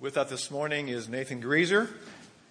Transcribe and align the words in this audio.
With 0.00 0.16
us 0.16 0.30
this 0.30 0.48
morning 0.52 0.86
is 0.86 1.08
Nathan 1.08 1.40
Greaser, 1.40 1.90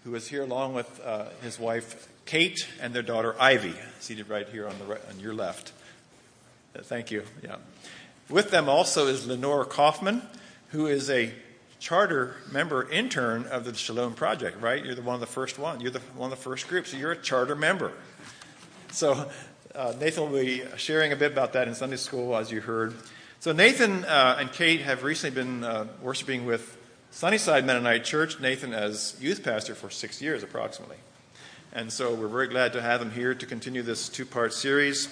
who 0.04 0.14
is 0.16 0.28
here 0.28 0.44
along 0.44 0.74
with 0.74 1.00
uh, 1.02 1.28
his 1.42 1.58
wife 1.58 2.10
Kate 2.26 2.68
and 2.82 2.94
their 2.94 3.02
daughter 3.02 3.38
Ivy, 3.40 3.74
seated 4.02 4.28
right 4.28 4.46
here 4.50 4.68
on, 4.68 4.78
the 4.80 4.84
right, 4.84 5.00
on 5.10 5.18
your 5.22 5.34
left. 5.34 5.72
Uh, 6.76 6.82
thank 6.82 7.10
you. 7.10 7.24
Yeah. 7.42 7.56
With 8.28 8.52
them 8.52 8.68
also 8.68 9.08
is 9.08 9.26
Lenore 9.26 9.64
Kaufman, 9.64 10.24
who 10.72 10.88
is 10.88 11.10
a 11.10 11.32
charter 11.80 12.36
member 12.52 12.90
intern 12.90 13.46
of 13.46 13.64
the 13.64 13.74
Shalom 13.74 14.14
Project, 14.14 14.62
right? 14.62 14.84
You're 14.84 14.96
the 14.96 15.02
one 15.02 15.16
of 15.16 15.22
the 15.22 15.26
first 15.26 15.58
one. 15.58 15.80
You're 15.80 15.92
the 15.92 16.02
one 16.18 16.30
of 16.30 16.38
the 16.38 16.44
first 16.44 16.68
group, 16.68 16.86
so 16.86 16.98
you're 16.98 17.14
a 17.14 17.18
charter 17.18 17.56
member. 17.56 17.94
So 18.92 19.30
uh, 19.74 19.94
Nathan 20.02 20.30
will 20.30 20.38
be 20.38 20.64
sharing 20.76 21.14
a 21.14 21.16
bit 21.16 21.32
about 21.32 21.54
that 21.54 21.70
in 21.70 21.76
Sunday 21.76 21.96
school, 21.96 22.36
as 22.36 22.52
you 22.52 22.60
heard. 22.60 22.94
So 23.40 23.54
Nathan 23.54 24.04
uh, 24.04 24.36
and 24.38 24.52
Kate 24.52 24.82
have 24.82 25.06
recently 25.06 25.42
been 25.42 25.64
uh, 25.64 25.88
worshiping 26.02 26.46
with 26.46 26.77
Sunnyside 27.12 27.66
Mennonite 27.66 28.04
Church. 28.04 28.40
Nathan 28.40 28.74
as 28.74 29.16
youth 29.20 29.44
pastor 29.44 29.74
for 29.74 29.90
six 29.90 30.22
years, 30.22 30.44
approximately. 30.44 30.98
And 31.74 31.92
so 31.92 32.14
we're 32.14 32.28
very 32.28 32.48
glad 32.48 32.74
to 32.74 32.82
have 32.82 33.02
him 33.02 33.12
here 33.12 33.34
to 33.34 33.46
continue 33.46 33.82
this 33.82 34.10
two-part 34.10 34.54
series. 34.54 35.10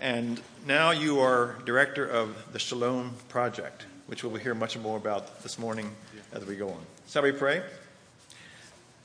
And 0.00 0.40
now 0.66 0.90
you 0.90 1.20
are 1.20 1.56
director 1.64 2.04
of 2.04 2.52
the 2.52 2.58
Shalom 2.58 3.14
Project, 3.28 3.86
which 4.06 4.24
we'll 4.24 4.34
hear 4.36 4.54
much 4.54 4.76
more 4.76 4.96
about 4.96 5.42
this 5.42 5.58
morning 5.58 5.90
as 6.32 6.44
we 6.44 6.56
go 6.56 6.68
on. 6.68 6.80
Shall 7.08 7.22
we 7.22 7.32
pray? 7.32 7.62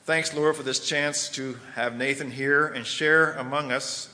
Thanks, 0.05 0.33
Lord, 0.33 0.55
for 0.55 0.63
this 0.63 0.79
chance 0.79 1.29
to 1.29 1.57
have 1.75 1.95
Nathan 1.95 2.31
here 2.31 2.67
and 2.67 2.85
share 2.85 3.33
among 3.33 3.71
us 3.71 4.13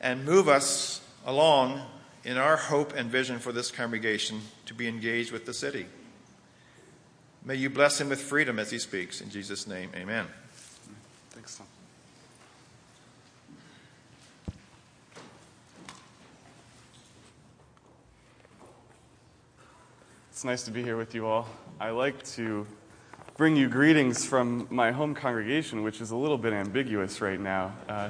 and 0.00 0.24
move 0.24 0.48
us 0.48 1.00
along 1.26 1.82
in 2.22 2.36
our 2.36 2.56
hope 2.56 2.94
and 2.94 3.10
vision 3.10 3.38
for 3.38 3.50
this 3.50 3.70
congregation 3.70 4.40
to 4.66 4.74
be 4.74 4.86
engaged 4.86 5.32
with 5.32 5.46
the 5.46 5.52
city. 5.52 5.86
May 7.46 7.56
you 7.56 7.68
bless 7.68 8.00
him 8.00 8.08
with 8.08 8.22
freedom 8.22 8.58
as 8.58 8.70
he 8.70 8.78
speaks. 8.78 9.20
In 9.20 9.28
Jesus' 9.28 9.66
name, 9.66 9.90
amen. 9.94 10.26
Thanks, 11.30 11.58
Tom. 11.58 11.66
It's 20.30 20.42
nice 20.42 20.62
to 20.62 20.70
be 20.70 20.82
here 20.82 20.96
with 20.96 21.14
you 21.14 21.26
all. 21.26 21.46
I 21.78 21.90
like 21.90 22.22
to 22.32 22.66
bring 23.36 23.56
you 23.56 23.68
greetings 23.68 24.24
from 24.24 24.66
my 24.70 24.90
home 24.90 25.14
congregation, 25.14 25.82
which 25.82 26.00
is 26.00 26.12
a 26.12 26.16
little 26.16 26.38
bit 26.38 26.54
ambiguous 26.54 27.20
right 27.20 27.38
now. 27.38 27.74
Uh, 27.88 28.08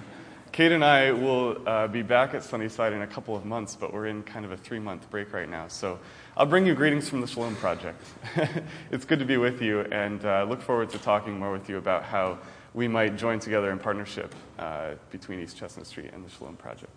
Kate 0.54 0.70
and 0.70 0.84
I 0.84 1.10
will 1.10 1.60
uh, 1.66 1.88
be 1.88 2.02
back 2.02 2.32
at 2.32 2.44
Sunnyside 2.44 2.92
in 2.92 3.02
a 3.02 3.08
couple 3.08 3.34
of 3.34 3.44
months, 3.44 3.74
but 3.74 3.92
we're 3.92 4.06
in 4.06 4.22
kind 4.22 4.44
of 4.44 4.52
a 4.52 4.56
three 4.56 4.78
month 4.78 5.10
break 5.10 5.32
right 5.32 5.48
now. 5.48 5.66
So 5.66 5.98
I'll 6.36 6.46
bring 6.46 6.64
you 6.64 6.76
greetings 6.76 7.08
from 7.08 7.20
the 7.20 7.26
Shalom 7.26 7.56
Project. 7.56 8.00
it's 8.92 9.04
good 9.04 9.18
to 9.18 9.24
be 9.24 9.36
with 9.36 9.60
you, 9.60 9.80
and 9.80 10.24
uh, 10.24 10.46
look 10.48 10.62
forward 10.62 10.90
to 10.90 10.98
talking 10.98 11.36
more 11.36 11.50
with 11.50 11.68
you 11.68 11.76
about 11.76 12.04
how 12.04 12.38
we 12.72 12.86
might 12.86 13.16
join 13.16 13.40
together 13.40 13.72
in 13.72 13.80
partnership 13.80 14.32
uh, 14.60 14.92
between 15.10 15.40
East 15.40 15.56
Chestnut 15.56 15.88
Street 15.88 16.12
and 16.14 16.24
the 16.24 16.30
Shalom 16.30 16.54
Project. 16.54 16.92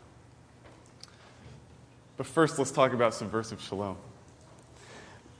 But 2.15 2.27
first, 2.27 2.59
let's 2.59 2.69
talk 2.69 2.93
about 2.93 3.15
subversive 3.15 3.59
shalom. 3.59 3.97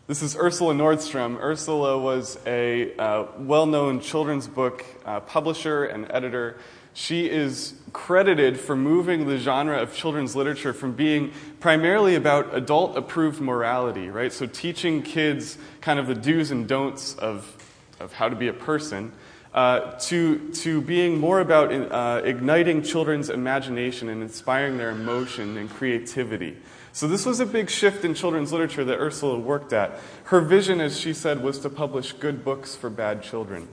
This 0.08 0.22
is 0.22 0.38
Ursula 0.38 0.74
Nordstrom. 0.74 1.38
Ursula 1.38 1.98
was 1.98 2.40
a 2.48 2.96
uh, 2.96 3.26
well 3.40 3.66
known 3.66 4.00
children's 4.00 4.48
book 4.48 4.86
uh, 5.06 5.20
publisher 5.20 5.84
and 5.84 6.10
editor. 6.10 6.56
She 6.94 7.30
is 7.30 7.74
credited 7.92 8.58
for 8.58 8.78
moving 8.78 9.28
the 9.28 9.38
genre 9.38 9.82
of 9.82 9.94
children's 9.94 10.34
literature 10.34 10.72
from 10.72 10.94
being 10.94 11.34
primarily 11.60 12.16
about 12.16 12.56
adult 12.56 12.98
approved 12.98 13.42
morality, 13.42 14.08
right? 14.08 14.32
So 14.32 14.46
teaching 14.46 15.04
kids 15.04 15.58
kind 15.82 16.00
of 16.00 16.08
the 16.08 16.16
do's 16.16 16.52
and 16.52 16.70
don'ts 16.70 17.14
of, 17.16 17.58
of 18.00 18.14
how 18.14 18.30
to 18.30 18.36
be 18.38 18.48
a 18.48 18.54
person, 18.54 19.12
uh, 19.54 19.92
to, 20.04 20.54
to 20.54 20.80
being 20.80 21.20
more 21.20 21.42
about 21.42 21.74
uh, 21.74 22.22
igniting 22.24 22.82
children's 22.82 23.30
imagination 23.30 24.08
and 24.08 24.24
inspiring 24.24 24.78
their 24.78 24.92
emotion 24.92 25.58
and 25.58 25.70
creativity. 25.70 26.56
So, 26.98 27.08
this 27.08 27.28
was 27.28 27.40
a 27.40 27.46
big 27.46 27.70
shift 27.70 28.04
in 28.06 28.16
children's 28.16 28.52
literature 28.52 28.84
that 28.84 28.98
Ursula 28.98 29.38
worked 29.38 29.72
at. 29.72 30.00
Her 30.24 30.42
vision, 30.42 30.82
as 30.82 31.00
she 31.00 31.14
said, 31.14 31.44
was 31.44 31.60
to 31.60 31.70
publish 31.70 32.12
good 32.14 32.44
books 32.44 32.76
for 32.76 32.90
bad 32.90 33.22
children. 33.22 33.68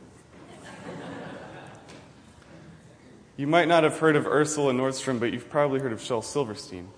You 3.39 3.47
might 3.47 3.67
not 3.67 3.83
have 3.83 3.99
heard 3.99 4.17
of 4.17 4.27
Ursula 4.27 4.75
Nordstrom, 4.75 5.19
but 5.21 5.33
you've 5.33 5.49
probably 5.49 5.81
heard 5.81 5.95
of 5.95 6.03
Shel 6.03 6.21
Silverstein. 6.21 6.89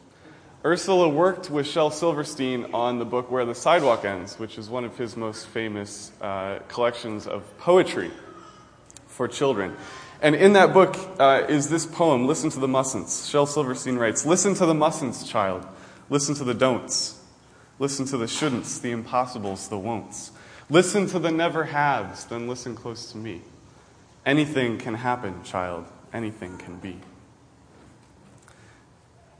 Ursula 0.65 1.09
worked 1.09 1.49
with 1.49 1.65
Shel 1.65 1.93
Silverstein 1.93 2.75
on 2.75 2.99
the 2.99 3.05
book 3.05 3.31
Where 3.31 3.45
the 3.45 3.55
Sidewalk 3.55 4.05
Ends, 4.05 4.37
which 4.37 4.59
is 4.59 4.69
one 4.69 4.85
of 4.85 4.99
his 4.99 5.17
most 5.17 5.47
famous 5.47 6.11
uh, 6.21 6.59
collections 6.67 7.29
of 7.29 7.57
poetry 7.59 8.11
for 9.07 9.29
children. 9.29 9.77
And 10.21 10.35
in 10.35 10.55
that 10.55 10.73
book 10.73 10.97
uh, 11.21 11.45
is 11.49 11.71
this 11.71 11.87
poem, 11.87 12.27
Listen 12.27 12.51
to 12.51 12.59
the 12.59 12.67
Mustn'ts. 12.67 13.31
Shel 13.31 13.47
Silverstein 13.47 13.95
writes 13.95 14.27
Listen 14.27 14.55
to 14.55 14.67
the 14.67 14.75
mustn'ts, 14.75 15.25
child. 15.25 15.65
Listen 16.09 16.35
to 16.37 16.45
the 16.45 16.55
don'ts. 16.55 17.21
Listen 17.79 18.07
to 18.07 18.17
the 18.17 18.27
shouldn'ts, 18.27 18.81
the 18.81 18.91
impossibles, 18.91 19.69
the 19.69 19.79
won'ts. 19.79 20.31
Listen 20.71 21.07
to 21.09 21.19
the 21.19 21.31
never 21.31 21.65
haves, 21.65 22.25
then 22.25 22.49
listen 22.49 22.75
close 22.75 23.13
to 23.13 23.19
me. 23.19 23.43
Anything 24.25 24.79
can 24.79 24.95
happen, 24.95 25.43
child 25.45 25.87
anything 26.17 26.57
can 26.57 26.79
be. 26.79 26.97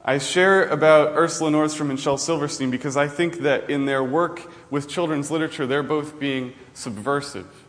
I 0.05 0.19
share 0.19 0.69
about 0.69 1.17
Ursula 1.17 1.51
Nordstrom 1.51 1.91
and 1.91 1.99
Shel 1.99 2.19
Silverstein 2.19 2.71
because 2.71 2.97
I 2.97 3.09
think 3.09 3.39
that 3.39 3.69
in 3.69 3.87
their 3.87 4.05
work 4.05 4.49
with 4.71 4.89
children's 4.89 5.31
literature, 5.31 5.67
they're 5.67 5.83
both 5.83 6.21
being 6.21 6.53
subversive. 6.75 7.65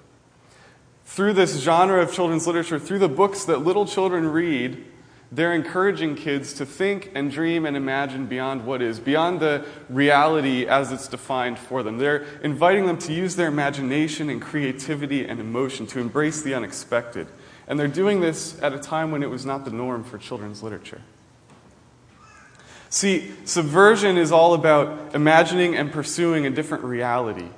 Through 1.05 1.33
this 1.33 1.59
genre 1.61 1.99
of 2.03 2.13
children's 2.13 2.45
literature, 2.45 2.77
through 2.77 2.99
the 2.99 3.09
books 3.09 3.45
that 3.45 3.63
little 3.63 3.87
children 3.87 4.27
read, 4.27 4.85
they're 5.31 5.53
encouraging 5.53 6.15
kids 6.15 6.53
to 6.53 6.65
think 6.65 7.11
and 7.13 7.29
dream 7.29 7.65
and 7.65 7.75
imagine 7.75 8.27
beyond 8.27 8.65
what 8.65 8.81
is, 8.81 8.99
beyond 8.99 9.39
the 9.39 9.65
reality 9.89 10.65
as 10.65 10.91
it's 10.91 11.07
defined 11.07 11.59
for 11.59 11.83
them. 11.83 11.97
They're 11.97 12.25
inviting 12.43 12.85
them 12.85 12.97
to 12.99 13.13
use 13.13 13.35
their 13.35 13.49
imagination 13.49 14.29
and 14.29 14.41
creativity 14.41 15.25
and 15.25 15.39
emotion 15.39 15.85
to 15.87 15.99
embrace 15.99 16.41
the 16.41 16.53
unexpected. 16.53 17.27
And 17.67 17.77
they're 17.77 17.89
doing 17.89 18.21
this 18.21 18.61
at 18.61 18.73
a 18.73 18.79
time 18.79 19.11
when 19.11 19.21
it 19.21 19.29
was 19.29 19.45
not 19.45 19.65
the 19.65 19.71
norm 19.71 20.05
for 20.05 20.17
children's 20.17 20.63
literature. 20.63 21.01
See, 22.89 23.33
subversion 23.43 24.17
is 24.17 24.31
all 24.31 24.53
about 24.53 25.13
imagining 25.13 25.75
and 25.75 25.91
pursuing 25.91 26.45
a 26.45 26.49
different 26.49 26.85
reality. 26.85 27.49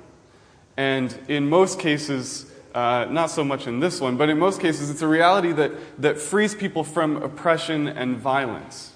And 0.76 1.16
in 1.28 1.48
most 1.48 1.78
cases, 1.78 2.49
uh, 2.74 3.06
not 3.10 3.30
so 3.30 3.44
much 3.44 3.66
in 3.66 3.80
this 3.80 4.00
one, 4.00 4.16
but 4.16 4.28
in 4.28 4.38
most 4.38 4.60
cases, 4.60 4.90
it's 4.90 5.02
a 5.02 5.08
reality 5.08 5.52
that, 5.52 5.72
that 6.00 6.18
frees 6.18 6.54
people 6.54 6.84
from 6.84 7.22
oppression 7.22 7.88
and 7.88 8.16
violence. 8.16 8.92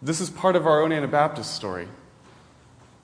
This 0.00 0.20
is 0.20 0.30
part 0.30 0.56
of 0.56 0.66
our 0.66 0.82
own 0.82 0.92
Anabaptist 0.92 1.54
story. 1.54 1.88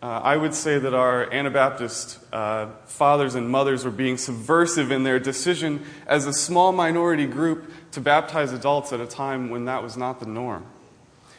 Uh, 0.00 0.06
I 0.06 0.36
would 0.36 0.54
say 0.54 0.78
that 0.78 0.94
our 0.94 1.32
Anabaptist 1.32 2.20
uh, 2.32 2.68
fathers 2.86 3.34
and 3.34 3.50
mothers 3.50 3.84
were 3.84 3.90
being 3.90 4.16
subversive 4.16 4.92
in 4.92 5.02
their 5.02 5.18
decision 5.18 5.84
as 6.06 6.26
a 6.26 6.32
small 6.32 6.70
minority 6.70 7.26
group 7.26 7.72
to 7.92 8.00
baptize 8.00 8.52
adults 8.52 8.92
at 8.92 9.00
a 9.00 9.06
time 9.06 9.50
when 9.50 9.64
that 9.64 9.82
was 9.82 9.96
not 9.96 10.20
the 10.20 10.26
norm. 10.26 10.64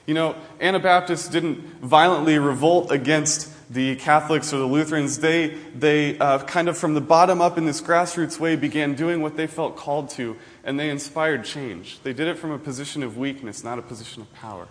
You 0.06 0.14
know, 0.14 0.36
Anabaptists 0.59 1.30
didn't 1.30 1.59
violently 1.81 2.38
revolt 2.38 2.91
against 2.91 3.50
the 3.69 3.96
Catholics 3.97 4.53
or 4.53 4.57
the 4.57 4.66
Lutherans. 4.66 5.19
They, 5.19 5.50
they 5.75 6.18
uh, 6.18 6.40
kind 6.40 6.68
of 6.68 6.78
from 6.78 6.94
the 6.94 7.02
bottom 7.02 7.41
up 7.41 7.57
in 7.57 7.66
this 7.66 7.81
grassroots 7.81 8.40
way 8.40 8.56
began 8.56 8.96
doing 8.96 9.22
what 9.22 9.38
they 9.38 9.47
felt 9.47 9.75
called 9.75 10.09
to, 10.12 10.35
and 10.63 10.80
they 10.80 10.90
inspired 10.90 11.46
change. 11.46 12.00
They 12.03 12.13
did 12.13 12.28
it 12.28 12.38
from 12.38 12.52
a 12.52 12.59
position 12.59 13.03
of 13.03 13.18
weakness, 13.18 13.63
not 13.63 13.79
a 13.79 13.84
position 13.84 14.22
of 14.22 14.34
power. 14.34 14.68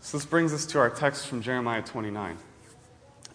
So 0.00 0.16
this 0.16 0.26
brings 0.26 0.52
us 0.52 0.66
to 0.66 0.78
our 0.78 0.90
text 0.90 1.26
from 1.26 1.42
Jeremiah 1.42 1.82
29. 1.82 2.38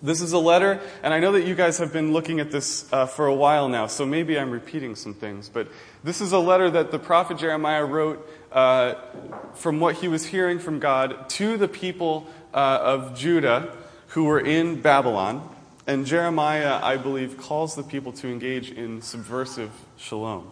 This 0.06 0.22
is 0.22 0.34
a 0.34 0.40
letter, 0.40 0.80
and 1.02 1.16
I 1.16 1.20
know 1.20 1.32
that 1.32 1.48
you 1.48 1.56
guys 1.56 1.80
have 1.80 1.92
been 1.92 2.14
looking 2.14 2.40
at 2.40 2.52
this 2.52 2.88
uh, 2.94 3.08
for 3.08 3.26
a 3.26 3.34
while 3.34 3.68
now, 3.68 3.88
so 3.88 4.06
maybe 4.06 4.38
I'm 4.38 4.52
repeating 4.52 4.96
some 4.96 5.16
things, 5.16 5.50
but 5.50 5.68
this 6.04 6.22
is 6.22 6.32
a 6.32 6.38
letter 6.38 6.70
that 6.70 6.92
the 6.92 7.00
prophet 7.00 7.40
Jeremiah 7.40 7.84
wrote 7.84 8.30
uh, 8.52 8.94
from 9.56 9.80
what 9.80 9.96
he 9.96 10.08
was 10.08 10.28
hearing 10.28 10.60
from 10.60 10.78
God 10.78 11.28
to 11.30 11.58
the 11.58 11.68
people 11.68 12.28
uh, 12.54 12.80
of 12.84 13.18
Judah 13.18 13.76
who 14.10 14.26
were 14.26 14.40
in 14.40 14.80
Babylon. 14.80 15.50
And 15.88 16.06
Jeremiah, 16.06 16.80
I 16.84 16.98
believe, 16.98 17.40
calls 17.40 17.76
the 17.76 17.84
people 17.84 18.12
to 18.14 18.28
engage 18.28 18.70
in 18.70 19.02
subversive 19.02 19.72
shalom. 19.98 20.52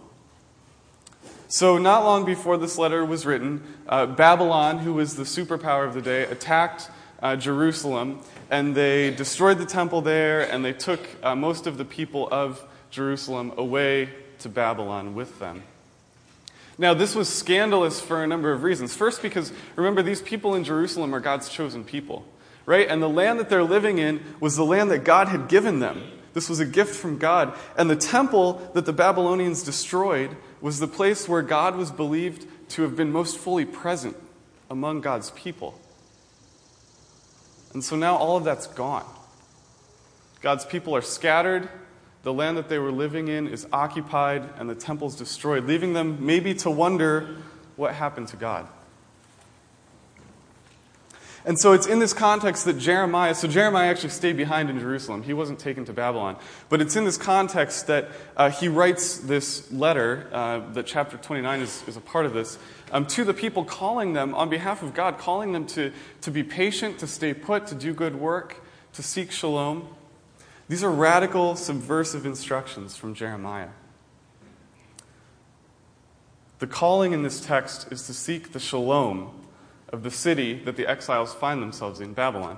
So, 1.47 1.77
not 1.77 2.03
long 2.03 2.25
before 2.25 2.57
this 2.57 2.79
letter 2.79 3.05
was 3.05 3.23
written, 3.23 3.61
uh, 3.87 4.07
Babylon, 4.07 4.79
who 4.79 4.95
was 4.95 5.15
the 5.15 5.23
superpower 5.23 5.87
of 5.87 5.93
the 5.93 6.01
day, 6.01 6.23
attacked 6.23 6.89
uh, 7.23 7.35
Jerusalem 7.37 8.19
and 8.51 8.75
they 8.75 9.09
destroyed 9.09 9.57
the 9.57 9.65
temple 9.65 10.01
there 10.01 10.41
and 10.41 10.63
they 10.63 10.73
took 10.73 10.99
uh, 11.23 11.35
most 11.35 11.65
of 11.65 11.77
the 11.77 11.85
people 11.85 12.27
of 12.31 12.63
Jerusalem 12.91 13.53
away 13.57 14.09
to 14.39 14.49
Babylon 14.49 15.15
with 15.15 15.39
them. 15.39 15.63
Now, 16.77 16.93
this 16.93 17.15
was 17.15 17.29
scandalous 17.29 18.01
for 18.01 18.23
a 18.23 18.27
number 18.27 18.51
of 18.51 18.63
reasons. 18.63 18.95
First, 18.95 19.21
because 19.21 19.53
remember, 19.75 20.01
these 20.03 20.21
people 20.21 20.53
in 20.53 20.63
Jerusalem 20.63 21.15
are 21.15 21.19
God's 21.19 21.49
chosen 21.49 21.83
people. 21.83 22.25
right? 22.65 22.87
And 22.87 23.01
the 23.01 23.09
land 23.09 23.39
that 23.39 23.49
they're 23.49 23.63
living 23.63 23.97
in 23.97 24.23
was 24.39 24.55
the 24.55 24.65
land 24.65 24.91
that 24.91 25.03
God 25.03 25.27
had 25.27 25.47
given 25.47 25.79
them. 25.79 26.03
This 26.33 26.49
was 26.49 26.59
a 26.59 26.65
gift 26.65 26.95
from 26.95 27.17
God. 27.17 27.57
And 27.77 27.89
the 27.89 27.95
temple 27.95 28.71
that 28.73 28.85
the 28.85 28.93
Babylonians 28.93 29.63
destroyed 29.63 30.35
was 30.61 30.79
the 30.79 30.87
place 30.87 31.27
where 31.27 31.41
God 31.41 31.75
was 31.75 31.91
believed 31.91 32.47
to 32.69 32.81
have 32.83 32.95
been 32.95 33.11
most 33.11 33.37
fully 33.37 33.65
present 33.65 34.15
among 34.69 35.01
God's 35.01 35.29
people. 35.31 35.79
And 37.73 37.83
so 37.83 37.95
now 37.95 38.15
all 38.15 38.37
of 38.37 38.43
that's 38.43 38.67
gone. 38.67 39.05
God's 40.41 40.65
people 40.65 40.95
are 40.95 41.01
scattered, 41.01 41.69
the 42.23 42.33
land 42.33 42.57
that 42.57 42.69
they 42.69 42.79
were 42.79 42.91
living 42.91 43.27
in 43.27 43.47
is 43.47 43.67
occupied, 43.73 44.47
and 44.57 44.69
the 44.69 44.75
temple's 44.75 45.15
destroyed, 45.15 45.65
leaving 45.65 45.93
them 45.93 46.25
maybe 46.25 46.53
to 46.55 46.69
wonder 46.69 47.37
what 47.75 47.93
happened 47.93 48.27
to 48.29 48.37
God. 48.37 48.67
And 51.45 51.59
so 51.59 51.73
it's 51.73 51.87
in 51.87 51.99
this 51.99 52.13
context 52.13 52.63
that 52.65 52.79
Jeremiah, 52.79 53.35
so 53.35 53.49
Jeremiah 53.49 53.89
actually 53.89 54.11
stayed 54.11 54.37
behind 54.37 54.69
in 54.69 54.79
Jerusalem. 54.79 55.23
He 55.23 55.33
wasn't 55.33 55.59
taken 55.59 55.83
to 55.85 55.93
Babylon. 55.93 56.37
But 56.69 56.81
it's 56.81 56.95
in 56.95 57.03
this 57.03 57.17
context 57.17 57.87
that 57.87 58.09
uh, 58.37 58.49
he 58.49 58.69
writes 58.69 59.17
this 59.17 59.69
letter, 59.69 60.29
uh, 60.31 60.59
that 60.71 60.85
chapter 60.85 61.17
29 61.17 61.59
is, 61.59 61.83
is 61.85 61.97
a 61.97 62.01
part 62.01 62.25
of 62.25 62.33
this, 62.33 62.57
um, 62.93 63.05
to 63.07 63.25
the 63.25 63.33
people, 63.33 63.65
calling 63.65 64.13
them, 64.13 64.33
on 64.35 64.49
behalf 64.49 64.83
of 64.83 64.93
God, 64.93 65.17
calling 65.17 65.51
them 65.51 65.65
to, 65.67 65.91
to 66.21 66.31
be 66.31 66.43
patient, 66.43 66.99
to 66.99 67.07
stay 67.07 67.33
put, 67.33 67.67
to 67.67 67.75
do 67.75 67.93
good 67.93 68.15
work, 68.15 68.63
to 68.93 69.03
seek 69.03 69.29
shalom. 69.29 69.89
These 70.69 70.83
are 70.83 70.91
radical, 70.91 71.57
subversive 71.57 72.25
instructions 72.25 72.95
from 72.95 73.15
Jeremiah. 73.15 73.69
The 76.59 76.67
calling 76.67 77.11
in 77.11 77.23
this 77.23 77.41
text 77.41 77.91
is 77.91 78.07
to 78.07 78.13
seek 78.13 78.53
the 78.53 78.59
shalom 78.59 79.41
of 79.93 80.03
the 80.03 80.11
city 80.11 80.55
that 80.65 80.75
the 80.75 80.87
exiles 80.87 81.33
find 81.33 81.61
themselves 81.61 82.01
in, 82.01 82.13
Babylon. 82.13 82.57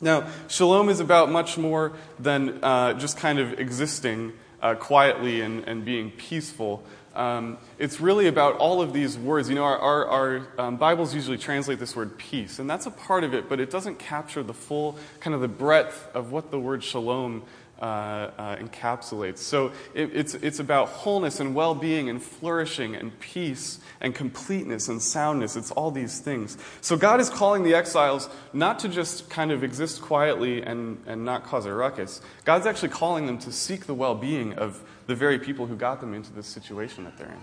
Now, 0.00 0.28
shalom 0.48 0.88
is 0.88 1.00
about 1.00 1.30
much 1.30 1.58
more 1.58 1.92
than 2.18 2.62
uh, 2.62 2.94
just 2.94 3.16
kind 3.18 3.38
of 3.38 3.58
existing 3.58 4.32
uh, 4.62 4.74
quietly 4.74 5.40
and, 5.40 5.64
and 5.64 5.84
being 5.84 6.10
peaceful. 6.12 6.84
Um, 7.14 7.58
it's 7.78 7.98
really 7.98 8.26
about 8.26 8.56
all 8.56 8.82
of 8.82 8.92
these 8.92 9.18
words. 9.18 9.48
You 9.48 9.54
know, 9.54 9.64
our, 9.64 9.78
our, 9.78 10.06
our 10.06 10.48
um, 10.58 10.76
Bibles 10.76 11.14
usually 11.14 11.38
translate 11.38 11.78
this 11.78 11.96
word 11.96 12.16
peace, 12.18 12.58
and 12.58 12.68
that's 12.68 12.86
a 12.86 12.90
part 12.90 13.24
of 13.24 13.34
it, 13.34 13.48
but 13.48 13.58
it 13.58 13.70
doesn't 13.70 13.98
capture 13.98 14.42
the 14.42 14.54
full, 14.54 14.98
kind 15.20 15.34
of 15.34 15.40
the 15.40 15.48
breadth 15.48 16.08
of 16.14 16.30
what 16.30 16.50
the 16.50 16.60
word 16.60 16.84
shalom 16.84 17.42
uh, 17.80 18.56
encapsulates. 18.56 19.38
So 19.38 19.72
it, 19.94 20.10
it's, 20.14 20.34
it's 20.34 20.58
about 20.58 20.88
wholeness 20.88 21.40
and 21.40 21.54
well 21.54 21.74
being 21.74 22.08
and 22.08 22.22
flourishing 22.22 22.94
and 22.94 23.18
peace 23.20 23.80
and 24.00 24.14
completeness 24.14 24.88
and 24.88 25.00
soundness. 25.00 25.56
It's 25.56 25.70
all 25.70 25.90
these 25.90 26.20
things. 26.20 26.56
So 26.80 26.96
God 26.96 27.20
is 27.20 27.28
calling 27.28 27.62
the 27.62 27.74
exiles 27.74 28.28
not 28.52 28.78
to 28.80 28.88
just 28.88 29.28
kind 29.28 29.52
of 29.52 29.62
exist 29.62 30.00
quietly 30.00 30.62
and, 30.62 31.02
and 31.06 31.24
not 31.24 31.44
cause 31.44 31.66
a 31.66 31.72
ruckus. 31.72 32.20
God's 32.44 32.66
actually 32.66 32.90
calling 32.90 33.26
them 33.26 33.38
to 33.38 33.52
seek 33.52 33.86
the 33.86 33.94
well 33.94 34.14
being 34.14 34.54
of 34.54 34.82
the 35.06 35.14
very 35.14 35.38
people 35.38 35.66
who 35.66 35.76
got 35.76 36.00
them 36.00 36.14
into 36.14 36.32
this 36.32 36.46
situation 36.46 37.04
that 37.04 37.16
they're 37.18 37.28
in. 37.28 37.40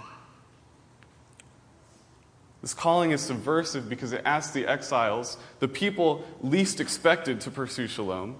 This 2.62 2.74
calling 2.74 3.12
is 3.12 3.22
subversive 3.22 3.90
because 3.90 4.14
it 4.14 4.22
asks 4.24 4.54
the 4.54 4.66
exiles, 4.66 5.38
the 5.60 5.68
people 5.68 6.24
least 6.42 6.80
expected 6.80 7.42
to 7.42 7.52
pursue 7.52 7.88
shalom, 7.88 8.38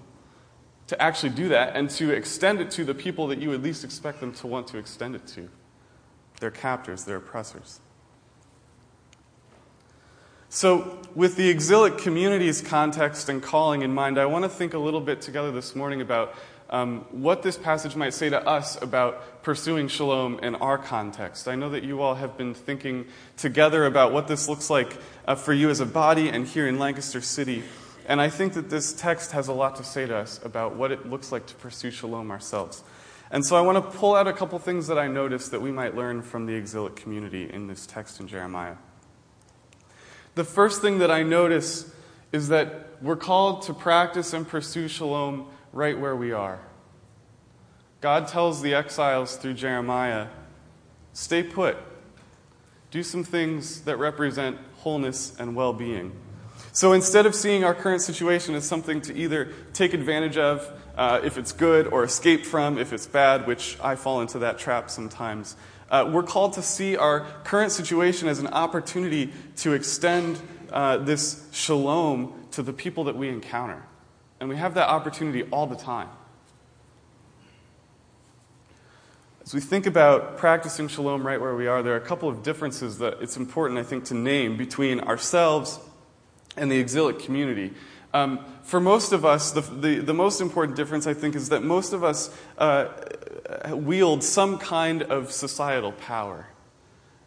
to 0.86 1.00
actually 1.00 1.30
do 1.30 1.48
that 1.48 1.76
and 1.76 1.88
to 1.90 2.10
extend 2.10 2.60
it 2.60 2.70
to 2.72 2.84
the 2.84 2.94
people 2.94 3.26
that 3.28 3.40
you 3.40 3.50
would 3.50 3.62
least 3.62 3.84
expect 3.84 4.20
them 4.20 4.32
to 4.32 4.46
want 4.46 4.66
to 4.68 4.78
extend 4.78 5.14
it 5.14 5.26
to 5.28 5.48
their 6.40 6.50
captors, 6.50 7.04
their 7.04 7.16
oppressors. 7.16 7.80
So, 10.50 11.02
with 11.16 11.34
the 11.34 11.48
exilic 11.48 11.98
community's 11.98 12.60
context 12.60 13.28
and 13.28 13.42
calling 13.42 13.82
in 13.82 13.92
mind, 13.92 14.18
I 14.18 14.26
want 14.26 14.44
to 14.44 14.48
think 14.48 14.72
a 14.72 14.78
little 14.78 15.00
bit 15.00 15.20
together 15.20 15.50
this 15.50 15.74
morning 15.74 16.00
about 16.00 16.34
um, 16.70 17.06
what 17.10 17.42
this 17.42 17.56
passage 17.56 17.96
might 17.96 18.14
say 18.14 18.30
to 18.30 18.46
us 18.46 18.80
about 18.80 19.42
pursuing 19.42 19.88
shalom 19.88 20.38
in 20.40 20.54
our 20.56 20.78
context. 20.78 21.48
I 21.48 21.56
know 21.56 21.70
that 21.70 21.82
you 21.82 22.02
all 22.02 22.14
have 22.14 22.38
been 22.38 22.54
thinking 22.54 23.06
together 23.36 23.84
about 23.84 24.12
what 24.12 24.28
this 24.28 24.48
looks 24.48 24.70
like 24.70 24.96
uh, 25.26 25.34
for 25.34 25.52
you 25.52 25.70
as 25.70 25.80
a 25.80 25.86
body 25.86 26.28
and 26.28 26.46
here 26.46 26.68
in 26.68 26.78
Lancaster 26.78 27.20
City. 27.20 27.64
And 28.06 28.20
I 28.20 28.28
think 28.28 28.52
that 28.54 28.70
this 28.70 28.92
text 28.92 29.32
has 29.32 29.48
a 29.48 29.52
lot 29.52 29.76
to 29.76 29.84
say 29.84 30.06
to 30.06 30.16
us 30.16 30.40
about 30.44 30.76
what 30.76 30.92
it 30.92 31.08
looks 31.08 31.32
like 31.32 31.46
to 31.46 31.54
pursue 31.54 31.90
shalom 31.90 32.30
ourselves. 32.30 32.82
And 33.30 33.44
so 33.44 33.56
I 33.56 33.62
want 33.62 33.82
to 33.82 33.98
pull 33.98 34.14
out 34.14 34.28
a 34.28 34.32
couple 34.32 34.58
things 34.58 34.86
that 34.88 34.98
I 34.98 35.08
noticed 35.08 35.50
that 35.50 35.62
we 35.62 35.72
might 35.72 35.96
learn 35.96 36.22
from 36.22 36.46
the 36.46 36.54
exilic 36.54 36.96
community 36.96 37.50
in 37.50 37.66
this 37.66 37.86
text 37.86 38.20
in 38.20 38.28
Jeremiah. 38.28 38.76
The 40.34 40.44
first 40.44 40.82
thing 40.82 40.98
that 40.98 41.10
I 41.10 41.22
notice 41.22 41.92
is 42.32 42.48
that 42.48 42.90
we're 43.00 43.16
called 43.16 43.62
to 43.62 43.74
practice 43.74 44.32
and 44.32 44.46
pursue 44.46 44.88
shalom 44.88 45.48
right 45.72 45.98
where 45.98 46.16
we 46.16 46.32
are. 46.32 46.60
God 48.00 48.28
tells 48.28 48.60
the 48.60 48.74
exiles 48.74 49.36
through 49.36 49.54
Jeremiah 49.54 50.28
stay 51.12 51.42
put, 51.42 51.76
do 52.90 53.02
some 53.02 53.24
things 53.24 53.82
that 53.82 53.96
represent 53.96 54.58
wholeness 54.78 55.34
and 55.38 55.56
well 55.56 55.72
being. 55.72 56.12
So 56.74 56.92
instead 56.92 57.24
of 57.24 57.36
seeing 57.36 57.62
our 57.62 57.72
current 57.72 58.02
situation 58.02 58.56
as 58.56 58.66
something 58.66 59.00
to 59.02 59.14
either 59.14 59.52
take 59.74 59.94
advantage 59.94 60.36
of 60.36 60.68
uh, 60.96 61.20
if 61.22 61.38
it's 61.38 61.52
good 61.52 61.86
or 61.86 62.02
escape 62.02 62.44
from 62.44 62.78
if 62.78 62.92
it's 62.92 63.06
bad, 63.06 63.46
which 63.46 63.78
I 63.80 63.94
fall 63.94 64.20
into 64.20 64.40
that 64.40 64.58
trap 64.58 64.90
sometimes, 64.90 65.54
uh, 65.88 66.10
we're 66.12 66.24
called 66.24 66.54
to 66.54 66.62
see 66.62 66.96
our 66.96 67.20
current 67.44 67.70
situation 67.70 68.26
as 68.26 68.40
an 68.40 68.48
opportunity 68.48 69.32
to 69.58 69.72
extend 69.72 70.40
uh, 70.72 70.96
this 70.96 71.48
shalom 71.52 72.32
to 72.50 72.62
the 72.64 72.72
people 72.72 73.04
that 73.04 73.16
we 73.16 73.28
encounter. 73.28 73.84
And 74.40 74.48
we 74.48 74.56
have 74.56 74.74
that 74.74 74.88
opportunity 74.88 75.44
all 75.44 75.68
the 75.68 75.76
time. 75.76 76.08
As 79.44 79.54
we 79.54 79.60
think 79.60 79.86
about 79.86 80.38
practicing 80.38 80.88
shalom 80.88 81.24
right 81.24 81.40
where 81.40 81.54
we 81.54 81.68
are, 81.68 81.84
there 81.84 81.92
are 81.92 81.98
a 81.98 82.00
couple 82.00 82.28
of 82.28 82.42
differences 82.42 82.98
that 82.98 83.18
it's 83.20 83.36
important, 83.36 83.78
I 83.78 83.84
think, 83.84 84.06
to 84.06 84.14
name 84.14 84.56
between 84.56 84.98
ourselves 84.98 85.78
and 86.56 86.70
the 86.70 86.78
exilic 86.78 87.18
community. 87.18 87.72
Um, 88.12 88.44
for 88.62 88.80
most 88.80 89.12
of 89.12 89.24
us, 89.24 89.50
the, 89.50 89.60
the, 89.60 89.98
the, 89.98 90.14
most 90.14 90.40
important 90.40 90.76
difference, 90.76 91.06
I 91.06 91.14
think, 91.14 91.34
is 91.34 91.48
that 91.48 91.64
most 91.64 91.92
of 91.92 92.04
us 92.04 92.30
uh, 92.58 92.88
wield 93.72 94.22
some 94.22 94.58
kind 94.58 95.02
of 95.02 95.32
societal 95.32 95.92
power. 95.92 96.46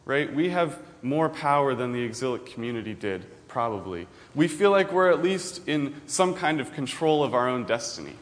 Right? 0.05 0.33
We 0.33 0.49
have 0.49 0.79
more 1.01 1.27
power 1.27 1.75
than 1.75 1.91
the 1.91 2.01
exilic 2.01 2.45
community 2.45 2.93
did, 2.93 3.25
probably. 3.49 4.07
We 4.33 4.47
feel 4.47 4.71
like 4.71 4.93
we're 4.93 5.11
at 5.11 5.21
least 5.21 5.67
in 5.67 5.93
some 6.07 6.33
kind 6.33 6.61
of 6.61 6.71
control 6.71 7.21
of 7.23 7.33
our 7.33 7.49
own 7.49 7.65
destiny. 7.65 8.15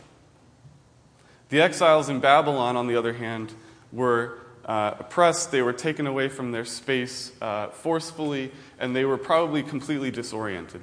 The 1.50 1.62
exiles 1.62 2.10
in 2.10 2.20
Babylon, 2.20 2.76
on 2.76 2.88
the 2.88 2.96
other 2.96 3.14
hand, 3.14 3.54
were 3.92 4.40
uh, 4.66 4.96
oppressed, 5.00 5.52
they 5.52 5.62
were 5.62 5.74
taken 5.74 6.08
away 6.08 6.28
from 6.28 6.52
their 6.52 6.66
space 6.66 7.32
uh, 7.42 7.68
forcefully, 7.68 8.52
and 8.80 8.96
they 8.96 9.06
were 9.06 9.18
probably 9.18 9.62
completely 9.62 10.10
disoriented. 10.10 10.82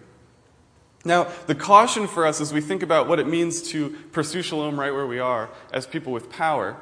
Now, 1.05 1.25
the 1.47 1.55
caution 1.55 2.07
for 2.07 2.27
us 2.27 2.41
as 2.41 2.53
we 2.53 2.61
think 2.61 2.83
about 2.83 3.09
what 3.09 3.19
it 3.19 3.27
means 3.27 3.63
to 3.71 3.91
pursue 4.13 4.43
shalom 4.43 4.79
right 4.79 4.93
where 4.93 5.07
we 5.07 5.19
are 5.19 5.51
as 5.73 5.87
people 5.87 6.13
with 6.13 6.31
power 6.31 6.77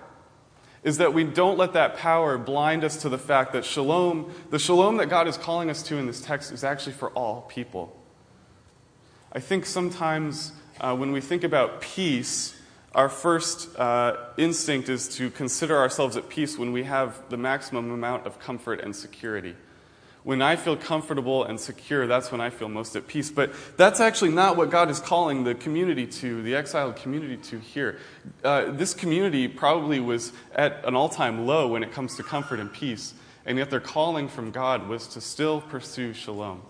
is 0.83 0.99
that 0.99 1.13
we 1.13 1.25
don't 1.25 1.59
let 1.59 1.73
that 1.75 1.97
power 1.97 2.39
blind 2.39 2.85
us 2.85 2.97
to 3.03 3.09
the 3.09 3.19
fact 3.19 3.53
that 3.53 3.65
shalom, 3.65 4.33
the 4.51 4.59
shalom 4.59 4.97
that 4.97 5.07
God 5.07 5.29
is 5.29 5.37
calling 5.37 5.71
us 5.71 5.83
to 5.85 5.97
in 5.97 6.07
this 6.07 6.21
text, 6.21 6.53
is 6.53 6.65
actually 6.65 6.93
for 6.93 7.11
all 7.11 7.43
people. 7.43 7.97
I 9.33 9.41
think 9.41 9.67
sometimes 9.67 10.53
uh, 10.81 10.97
when 10.97 11.13
we 11.13 11.21
think 11.21 11.45
about 11.45 11.81
peace, 11.81 12.59
our 12.95 13.09
first 13.09 13.79
uh, 13.79 14.17
instinct 14.37 14.89
is 14.89 15.09
to 15.17 15.31
consider 15.31 15.77
ourselves 15.77 16.17
at 16.17 16.29
peace 16.29 16.59
when 16.59 16.73
we 16.73 16.85
have 16.85 17.29
the 17.29 17.37
maximum 17.37 17.91
amount 17.91 18.27
of 18.27 18.39
comfort 18.41 18.81
and 18.81 18.97
security. 18.97 19.55
When 20.23 20.43
I 20.43 20.57
feel 20.57 20.77
comfortable 20.77 21.45
and 21.45 21.59
secure, 21.59 22.07
that's 22.07 22.31
when 22.31 22.41
I 22.43 22.51
feel 22.51 22.69
most 22.69 22.95
at 22.95 23.07
peace. 23.07 23.31
But 23.31 23.53
that's 23.79 24.01
actually 24.01 24.33
not 24.33 24.57
what 24.57 24.71
God 24.71 24.91
is 24.91 25.01
calling 25.01 25.45
the 25.45 25.55
community 25.55 26.07
to, 26.07 26.43
the 26.43 26.55
exiled 26.55 26.97
community 26.97 27.39
to 27.39 27.59
here. 27.59 27.99
Uh, 28.45 28.71
this 28.71 28.93
community 28.93 29.49
probably 29.49 29.99
was 29.99 30.33
at 30.55 30.85
an 30.85 30.95
all 30.95 31.09
time 31.09 31.47
low 31.47 31.69
when 31.69 31.83
it 31.83 31.91
comes 31.91 32.17
to 32.17 32.23
comfort 32.23 32.61
and 32.61 32.71
peace, 32.71 33.15
and 33.47 33.57
yet 33.57 33.71
their 33.71 33.81
calling 33.81 34.29
from 34.29 34.51
God 34.51 34.89
was 34.89 35.07
to 35.09 35.21
still 35.23 35.63
pursue 35.63 36.13
shalom. 36.13 36.63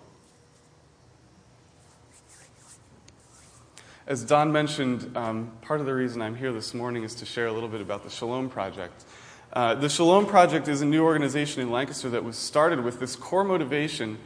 As 4.07 4.25
Don 4.25 4.51
mentioned, 4.51 5.17
um, 5.17 5.53
part 5.63 5.79
of 5.79 5.87
the 5.87 5.95
reason 5.95 6.21
I'm 6.21 6.35
here 6.35 6.53
this 6.53 6.75
morning 6.75 7.05
is 7.05 7.15
to 7.17 7.25
share 7.25 7.47
a 7.47 7.53
little 7.53 7.69
bit 7.69 7.81
about 7.81 8.03
the 8.03 8.11
Shalom 8.11 8.51
Project. 8.51 9.05
Uh, 9.53 9.75
the 9.75 9.89
Shalom 9.89 10.27
Project 10.27 10.69
is 10.69 10.81
a 10.81 10.87
new 10.87 11.03
organization 11.03 11.61
in 11.61 11.73
Lancaster 11.73 12.09
that 12.11 12.23
was 12.23 12.37
started 12.37 12.85
with 12.85 13.01
this 13.01 13.17
core 13.17 13.43
motivation 13.43 14.19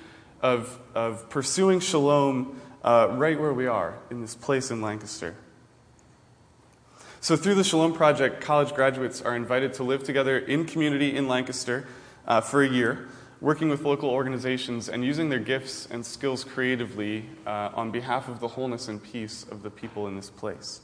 of, 0.42 0.78
of 0.94 1.30
pursuing 1.30 1.80
shalom 1.80 2.60
uh, 2.82 3.08
right 3.12 3.40
where 3.40 3.54
we 3.54 3.66
are, 3.66 3.98
in 4.10 4.20
this 4.20 4.34
place 4.34 4.70
in 4.70 4.82
Lancaster. 4.82 5.34
So, 7.22 7.36
through 7.36 7.54
the 7.54 7.64
Shalom 7.64 7.94
Project, 7.94 8.42
college 8.42 8.74
graduates 8.74 9.22
are 9.22 9.34
invited 9.34 9.72
to 9.74 9.82
live 9.82 10.04
together 10.04 10.36
in 10.36 10.66
community 10.66 11.16
in 11.16 11.26
Lancaster 11.26 11.86
uh, 12.26 12.42
for 12.42 12.62
a 12.62 12.68
year 12.68 13.08
working 13.40 13.70
with 13.70 13.82
local 13.82 14.10
organizations 14.10 14.90
and 14.90 15.04
using 15.04 15.30
their 15.30 15.38
gifts 15.38 15.86
and 15.90 16.04
skills 16.04 16.44
creatively 16.44 17.24
uh, 17.46 17.70
on 17.74 17.90
behalf 17.90 18.28
of 18.28 18.40
the 18.40 18.48
wholeness 18.48 18.88
and 18.88 19.02
peace 19.02 19.46
of 19.50 19.62
the 19.62 19.70
people 19.70 20.06
in 20.06 20.16
this 20.16 20.28
place. 20.28 20.82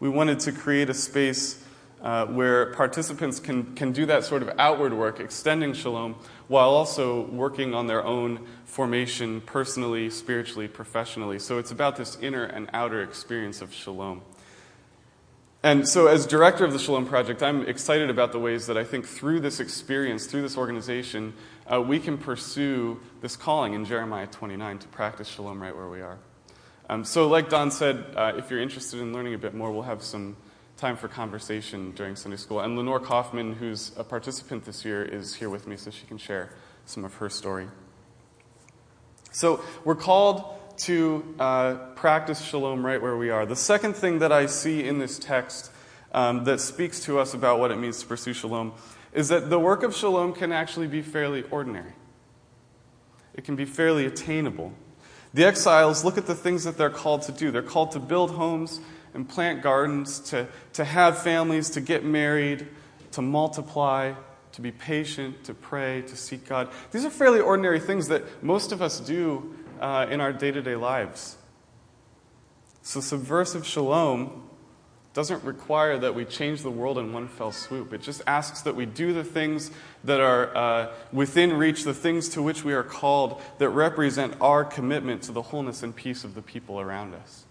We 0.00 0.08
wanted 0.08 0.40
to 0.40 0.52
create 0.52 0.88
a 0.88 0.94
space 0.94 1.64
uh, 2.04 2.26
where 2.26 2.66
participants 2.74 3.40
can, 3.40 3.74
can 3.74 3.90
do 3.90 4.04
that 4.04 4.24
sort 4.24 4.42
of 4.42 4.50
outward 4.58 4.92
work, 4.92 5.20
extending 5.20 5.72
shalom, 5.72 6.14
while 6.48 6.68
also 6.68 7.22
working 7.28 7.72
on 7.72 7.86
their 7.86 8.04
own 8.04 8.46
formation 8.66 9.40
personally, 9.40 10.10
spiritually, 10.10 10.68
professionally. 10.68 11.38
So 11.38 11.56
it's 11.58 11.70
about 11.70 11.96
this 11.96 12.18
inner 12.20 12.44
and 12.44 12.68
outer 12.74 13.02
experience 13.02 13.62
of 13.62 13.72
shalom. 13.72 14.20
And 15.62 15.88
so, 15.88 16.08
as 16.08 16.26
director 16.26 16.66
of 16.66 16.74
the 16.74 16.78
Shalom 16.78 17.06
Project, 17.06 17.42
I'm 17.42 17.66
excited 17.66 18.10
about 18.10 18.32
the 18.32 18.38
ways 18.38 18.66
that 18.66 18.76
I 18.76 18.84
think 18.84 19.06
through 19.06 19.40
this 19.40 19.60
experience, 19.60 20.26
through 20.26 20.42
this 20.42 20.58
organization, 20.58 21.32
uh, 21.72 21.80
we 21.80 21.98
can 21.98 22.18
pursue 22.18 23.00
this 23.22 23.34
calling 23.34 23.72
in 23.72 23.86
Jeremiah 23.86 24.26
29 24.26 24.80
to 24.80 24.88
practice 24.88 25.26
shalom 25.26 25.62
right 25.62 25.74
where 25.74 25.88
we 25.88 26.02
are. 26.02 26.18
Um, 26.90 27.02
so, 27.02 27.28
like 27.28 27.48
Don 27.48 27.70
said, 27.70 28.04
uh, 28.14 28.34
if 28.36 28.50
you're 28.50 28.60
interested 28.60 29.00
in 29.00 29.14
learning 29.14 29.32
a 29.32 29.38
bit 29.38 29.54
more, 29.54 29.72
we'll 29.72 29.84
have 29.84 30.02
some 30.02 30.36
time 30.76 30.96
for 30.96 31.08
conversation 31.08 31.92
during 31.92 32.16
Sunday 32.16 32.36
school. 32.36 32.60
And 32.60 32.76
Lenore 32.76 33.00
Kaufman, 33.00 33.54
who's 33.54 33.92
a 33.96 34.04
participant 34.04 34.64
this 34.64 34.84
year, 34.84 35.04
is 35.04 35.34
here 35.34 35.48
with 35.48 35.66
me 35.66 35.76
so 35.76 35.90
she 35.90 36.06
can 36.06 36.18
share 36.18 36.50
some 36.84 37.04
of 37.04 37.14
her 37.14 37.28
story. 37.28 37.68
So, 39.30 39.62
we're 39.84 39.94
called 39.94 40.44
to 40.78 41.34
uh, 41.38 41.74
practice 41.94 42.40
shalom 42.40 42.84
right 42.84 43.00
where 43.00 43.16
we 43.16 43.30
are. 43.30 43.46
The 43.46 43.56
second 43.56 43.94
thing 43.94 44.18
that 44.18 44.32
I 44.32 44.46
see 44.46 44.86
in 44.86 44.98
this 44.98 45.18
text 45.18 45.70
um, 46.12 46.44
that 46.44 46.60
speaks 46.60 47.00
to 47.00 47.18
us 47.18 47.34
about 47.34 47.58
what 47.58 47.70
it 47.70 47.76
means 47.76 48.00
to 48.00 48.06
pursue 48.06 48.32
shalom 48.32 48.72
is 49.12 49.28
that 49.28 49.50
the 49.50 49.58
work 49.58 49.82
of 49.82 49.94
shalom 49.94 50.32
can 50.32 50.52
actually 50.52 50.86
be 50.86 51.02
fairly 51.02 51.44
ordinary, 51.50 51.92
it 53.34 53.44
can 53.44 53.56
be 53.56 53.64
fairly 53.64 54.06
attainable. 54.06 54.72
The 55.32 55.44
exiles 55.44 56.04
look 56.04 56.16
at 56.16 56.26
the 56.26 56.34
things 56.36 56.62
that 56.62 56.78
they're 56.78 56.90
called 56.90 57.22
to 57.22 57.32
do. 57.32 57.50
They're 57.50 57.60
called 57.60 57.90
to 57.92 57.98
build 57.98 58.30
homes 58.30 58.80
and 59.14 59.28
plant 59.28 59.62
gardens, 59.62 60.20
to, 60.20 60.46
to 60.74 60.84
have 60.84 61.22
families, 61.22 61.70
to 61.70 61.80
get 61.80 62.04
married, 62.04 62.68
to 63.12 63.22
multiply, 63.22 64.12
to 64.52 64.60
be 64.60 64.70
patient, 64.70 65.44
to 65.44 65.54
pray, 65.54 66.02
to 66.02 66.16
seek 66.16 66.46
God. 66.46 66.68
These 66.90 67.04
are 67.04 67.10
fairly 67.10 67.40
ordinary 67.40 67.80
things 67.80 68.08
that 68.08 68.42
most 68.42 68.72
of 68.72 68.82
us 68.82 69.00
do 69.00 69.54
uh, 69.80 70.06
in 70.10 70.20
our 70.20 70.32
day 70.32 70.50
to 70.50 70.62
day 70.62 70.76
lives. 70.76 71.36
So, 72.82 73.00
subversive 73.00 73.66
shalom 73.66 74.48
doesn't 75.14 75.44
require 75.44 75.96
that 75.98 76.14
we 76.14 76.24
change 76.24 76.62
the 76.62 76.70
world 76.70 76.98
in 76.98 77.12
one 77.12 77.28
fell 77.28 77.52
swoop. 77.52 77.92
It 77.92 78.02
just 78.02 78.20
asks 78.26 78.62
that 78.62 78.74
we 78.74 78.84
do 78.84 79.12
the 79.12 79.24
things 79.24 79.70
that 80.02 80.20
are 80.20 80.56
uh, 80.56 80.92
within 81.12 81.52
reach, 81.54 81.84
the 81.84 81.94
things 81.94 82.28
to 82.30 82.42
which 82.42 82.64
we 82.64 82.74
are 82.74 82.82
called, 82.82 83.40
that 83.58 83.68
represent 83.68 84.34
our 84.40 84.64
commitment 84.64 85.22
to 85.22 85.32
the 85.32 85.40
wholeness 85.40 85.84
and 85.84 85.94
peace 85.94 86.24
of 86.24 86.34
the 86.34 86.42
people 86.42 86.80
around 86.80 87.14
us. 87.14 87.44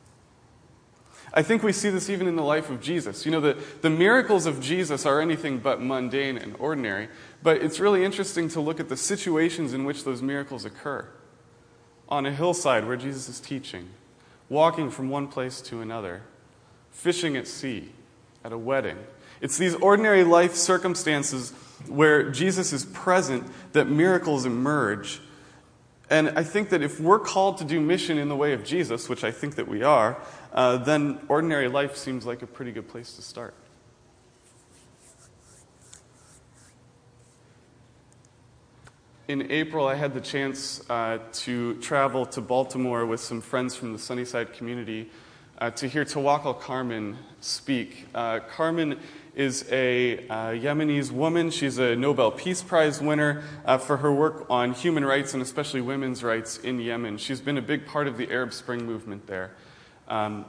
I 1.33 1.41
think 1.41 1.63
we 1.63 1.73
see 1.73 1.89
this 1.89 2.09
even 2.09 2.27
in 2.27 2.35
the 2.35 2.43
life 2.43 2.69
of 2.69 2.79
Jesus. 2.79 3.25
You 3.25 3.31
know, 3.31 3.41
the, 3.41 3.57
the 3.81 3.89
miracles 3.89 4.45
of 4.45 4.61
Jesus 4.61 5.05
are 5.05 5.19
anything 5.19 5.57
but 5.57 5.81
mundane 5.81 6.37
and 6.37 6.55
ordinary, 6.59 7.09
but 7.41 7.57
it's 7.57 7.79
really 7.79 8.05
interesting 8.05 8.49
to 8.49 8.61
look 8.61 8.79
at 8.79 8.87
the 8.87 8.97
situations 8.97 9.73
in 9.73 9.83
which 9.83 10.03
those 10.03 10.21
miracles 10.21 10.63
occur 10.63 11.07
on 12.07 12.27
a 12.27 12.31
hillside 12.31 12.85
where 12.85 12.97
Jesus 12.97 13.27
is 13.27 13.39
teaching, 13.39 13.89
walking 14.47 14.91
from 14.91 15.09
one 15.09 15.27
place 15.27 15.59
to 15.61 15.81
another, 15.81 16.21
fishing 16.91 17.35
at 17.35 17.47
sea, 17.47 17.89
at 18.43 18.51
a 18.51 18.57
wedding. 18.57 18.97
It's 19.41 19.57
these 19.57 19.73
ordinary 19.75 20.23
life 20.23 20.53
circumstances 20.53 21.51
where 21.87 22.29
Jesus 22.29 22.71
is 22.71 22.85
present 22.85 23.45
that 23.73 23.89
miracles 23.89 24.45
emerge. 24.45 25.19
And 26.13 26.37
I 26.37 26.43
think 26.43 26.69
that 26.69 26.83
if 26.83 26.99
we're 26.99 27.17
called 27.17 27.57
to 27.57 27.65
do 27.65 27.81
mission 27.81 28.19
in 28.19 28.29
the 28.29 28.35
way 28.35 28.53
of 28.53 28.63
Jesus, 28.63 29.09
which 29.09 29.23
I 29.23 29.31
think 29.31 29.55
that 29.55 29.67
we 29.67 29.81
are, 29.81 30.21
uh, 30.53 30.77
then 30.77 31.19
ordinary 31.27 31.67
life 31.67 31.97
seems 31.97 32.23
like 32.23 32.43
a 32.43 32.47
pretty 32.47 32.71
good 32.71 32.87
place 32.87 33.15
to 33.15 33.23
start. 33.23 33.55
in 39.27 39.51
April, 39.51 39.87
I 39.87 39.95
had 39.95 40.13
the 40.13 40.21
chance 40.21 40.87
uh, 40.91 41.17
to 41.31 41.75
travel 41.81 42.27
to 42.27 42.41
Baltimore 42.41 43.05
with 43.07 43.19
some 43.19 43.41
friends 43.41 43.75
from 43.75 43.91
the 43.91 43.97
Sunnyside 43.97 44.53
community 44.53 45.09
uh, 45.57 45.71
to 45.71 45.87
hear 45.87 46.05
Tawakkol 46.05 46.59
Karman 46.61 47.15
speak. 47.41 48.05
Uh, 48.13 48.41
Karman 48.41 48.99
is 49.35 49.65
a 49.71 50.27
uh, 50.27 50.49
Yemenese 50.51 51.11
woman. 51.11 51.49
She's 51.49 51.77
a 51.77 51.95
Nobel 51.95 52.31
Peace 52.31 52.61
Prize 52.61 53.01
winner 53.01 53.43
uh, 53.65 53.77
for 53.77 53.97
her 53.97 54.11
work 54.13 54.45
on 54.49 54.73
human 54.73 55.03
rights 55.03 55.33
and 55.33 55.41
especially 55.41 55.81
women's 55.81 56.23
rights 56.23 56.57
in 56.57 56.79
Yemen. 56.79 57.17
She's 57.17 57.41
been 57.41 57.57
a 57.57 57.61
big 57.61 57.85
part 57.85 58.07
of 58.07 58.17
the 58.17 58.29
Arab 58.31 58.53
Spring 58.53 58.85
movement 58.85 59.27
there. 59.27 59.51
Um, 60.07 60.45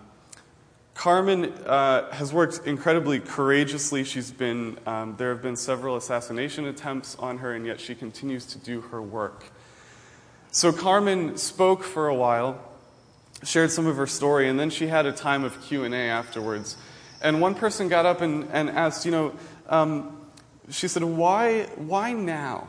Karman 0.94 1.66
uh, 1.66 2.10
has 2.12 2.32
worked 2.32 2.66
incredibly 2.66 3.18
courageously. 3.18 4.04
She's 4.04 4.30
been, 4.30 4.78
um, 4.86 5.16
there 5.16 5.30
have 5.30 5.42
been 5.42 5.56
several 5.56 5.96
assassination 5.96 6.66
attempts 6.66 7.16
on 7.16 7.38
her, 7.38 7.52
and 7.52 7.66
yet 7.66 7.80
she 7.80 7.94
continues 7.94 8.46
to 8.46 8.58
do 8.58 8.80
her 8.80 9.02
work. 9.02 9.46
So 10.52 10.70
Karman 10.70 11.36
spoke 11.36 11.82
for 11.82 12.06
a 12.06 12.14
while, 12.14 12.60
shared 13.42 13.72
some 13.72 13.86
of 13.86 13.96
her 13.96 14.06
story, 14.06 14.48
and 14.48 14.58
then 14.58 14.70
she 14.70 14.86
had 14.86 15.04
a 15.04 15.12
time 15.12 15.42
of 15.42 15.60
Q&A 15.62 15.92
afterwards. 16.08 16.76
And 17.24 17.40
one 17.40 17.56
person 17.56 17.88
got 17.88 18.06
up 18.06 18.20
and, 18.20 18.48
and 18.52 18.70
asked, 18.70 19.04
you 19.04 19.10
know, 19.10 19.34
um, 19.68 20.16
she 20.70 20.86
said, 20.86 21.02
why, 21.02 21.64
why 21.74 22.12
now? 22.12 22.68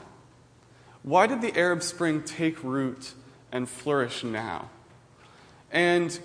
Why 1.04 1.28
did 1.28 1.42
the 1.42 1.56
Arab 1.56 1.84
Spring 1.84 2.24
take 2.24 2.64
root 2.64 3.14
and 3.52 3.70
flourish 3.70 4.24
now? 4.24 4.70
And 5.72 6.18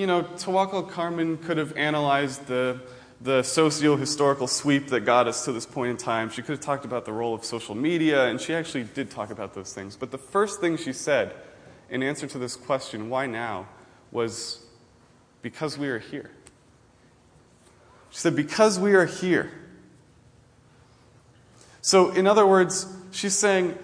you 0.00 0.06
know, 0.06 0.22
Tawakkol 0.22 0.90
Karman 0.90 1.42
could 1.42 1.58
have 1.58 1.76
analyzed 1.76 2.46
the, 2.46 2.80
the 3.20 3.42
socio 3.42 3.96
historical 3.96 4.46
sweep 4.46 4.88
that 4.88 5.00
got 5.00 5.28
us 5.28 5.44
to 5.44 5.52
this 5.52 5.66
point 5.66 5.90
in 5.90 5.98
time. 5.98 6.30
She 6.30 6.40
could 6.40 6.52
have 6.52 6.60
talked 6.60 6.86
about 6.86 7.04
the 7.04 7.12
role 7.12 7.34
of 7.34 7.44
social 7.44 7.74
media, 7.74 8.24
and 8.24 8.40
she 8.40 8.54
actually 8.54 8.84
did 8.84 9.10
talk 9.10 9.30
about 9.30 9.52
those 9.52 9.74
things. 9.74 9.96
But 9.96 10.10
the 10.10 10.16
first 10.16 10.58
thing 10.58 10.78
she 10.78 10.94
said 10.94 11.34
in 11.90 12.02
answer 12.02 12.26
to 12.28 12.38
this 12.38 12.56
question, 12.56 13.10
why 13.10 13.26
now, 13.26 13.66
was 14.10 14.64
because 15.42 15.76
we 15.76 15.88
are 15.88 15.98
here. 15.98 16.30
She 18.10 18.18
said, 18.18 18.36
because 18.36 18.78
we 18.78 18.94
are 18.94 19.06
here. 19.06 19.50
So, 21.80 22.10
in 22.10 22.26
other 22.26 22.46
words, 22.46 22.86
she's 23.10 23.34
saying 23.34 23.78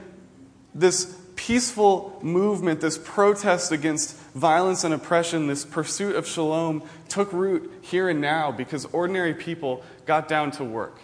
this 0.75 1.17
peaceful 1.37 2.19
movement, 2.23 2.81
this 2.81 2.99
protest 2.99 3.73
against 3.73 4.17
violence 4.35 4.85
and 4.85 4.93
oppression, 4.93 5.47
this 5.47 5.65
pursuit 5.65 6.17
of 6.17 6.27
shalom, 6.27 6.83
took 7.09 7.33
root 7.33 7.73
here 7.83 8.09
and 8.09 8.21
now 8.21 8.51
because 8.51 8.85
ordinary 8.87 9.35
people 9.35 9.83
got 10.07 10.29
down 10.29 10.51
to 10.53 10.65
work. 10.65 10.99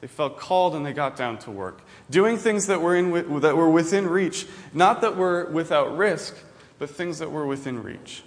They 0.00 0.06
felt 0.06 0.38
called 0.38 0.74
and 0.74 0.84
they 0.84 0.92
got 0.92 1.16
down 1.16 1.38
to 1.40 1.50
work, 1.50 1.80
doing 2.10 2.36
things 2.36 2.66
that 2.66 2.80
were, 2.80 2.94
in, 2.94 3.40
that 3.40 3.56
were 3.56 3.70
within 3.70 4.06
reach, 4.06 4.46
not 4.72 5.00
that 5.00 5.16
were 5.16 5.46
without 5.46 5.96
risk, 5.96 6.36
but 6.78 6.90
things 6.90 7.18
that 7.18 7.30
were 7.30 7.46
within 7.46 7.82
reach. 7.82 8.22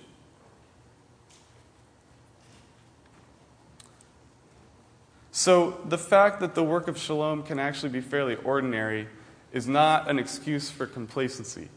So, 5.38 5.79
the 5.86 6.00
fact 6.00 6.39
that 6.39 6.56
the 6.56 6.63
work 6.63 6.88
of 6.88 6.98
shalom 6.98 7.44
can 7.44 7.60
actually 7.60 7.89
be 7.89 8.01
fairly 8.01 8.38
ordinary 8.38 9.08
is 9.53 9.67
not 9.67 10.10
an 10.10 10.17
excuse 10.17 10.72
for 10.72 10.88
complacency. 10.88 11.70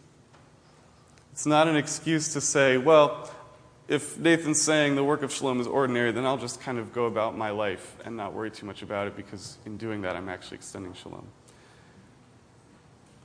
It's 1.33 1.45
not 1.45 1.69
an 1.69 1.77
excuse 1.77 2.33
to 2.33 2.41
say, 2.41 2.79
well, 2.79 3.31
if 3.87 4.17
Nathan's 4.17 4.63
saying 4.63 4.97
the 4.97 5.05
work 5.05 5.23
of 5.23 5.31
shalom 5.31 5.61
is 5.61 5.67
ordinary, 5.67 6.11
then 6.11 6.25
I'll 6.25 6.39
just 6.39 6.63
kind 6.63 6.79
of 6.79 6.95
go 6.95 7.05
about 7.05 7.37
my 7.37 7.51
life 7.51 7.99
and 8.03 8.17
not 8.17 8.33
worry 8.33 8.51
too 8.51 8.65
much 8.65 8.81
about 8.81 9.09
it 9.09 9.15
because 9.15 9.59
in 9.67 9.77
doing 9.77 10.01
that, 10.01 10.17
I'm 10.17 10.31
actually 10.31 10.57
extending 10.57 10.95
shalom. 10.95 11.27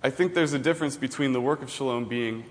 I 0.04 0.10
think 0.10 0.34
there's 0.34 0.52
a 0.52 0.60
difference 0.60 0.98
between 0.98 1.32
the 1.32 1.40
work 1.40 1.62
of 1.62 1.70
shalom 1.70 2.10
being 2.10 2.44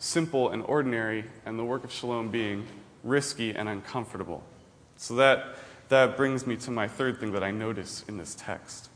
simple 0.00 0.48
and 0.48 0.64
ordinary 0.64 1.26
and 1.46 1.60
the 1.60 1.64
work 1.64 1.84
of 1.84 1.92
shalom 1.92 2.30
being 2.30 2.66
risky 3.04 3.54
and 3.54 3.68
uncomfortable. 3.68 4.42
So 4.96 5.14
that, 5.14 5.56
that 5.88 6.16
brings 6.16 6.46
me 6.46 6.56
to 6.56 6.70
my 6.70 6.88
third 6.88 7.18
thing 7.20 7.32
that 7.32 7.42
I 7.42 7.50
notice 7.50 8.04
in 8.08 8.16
this 8.16 8.34
text. 8.34 8.88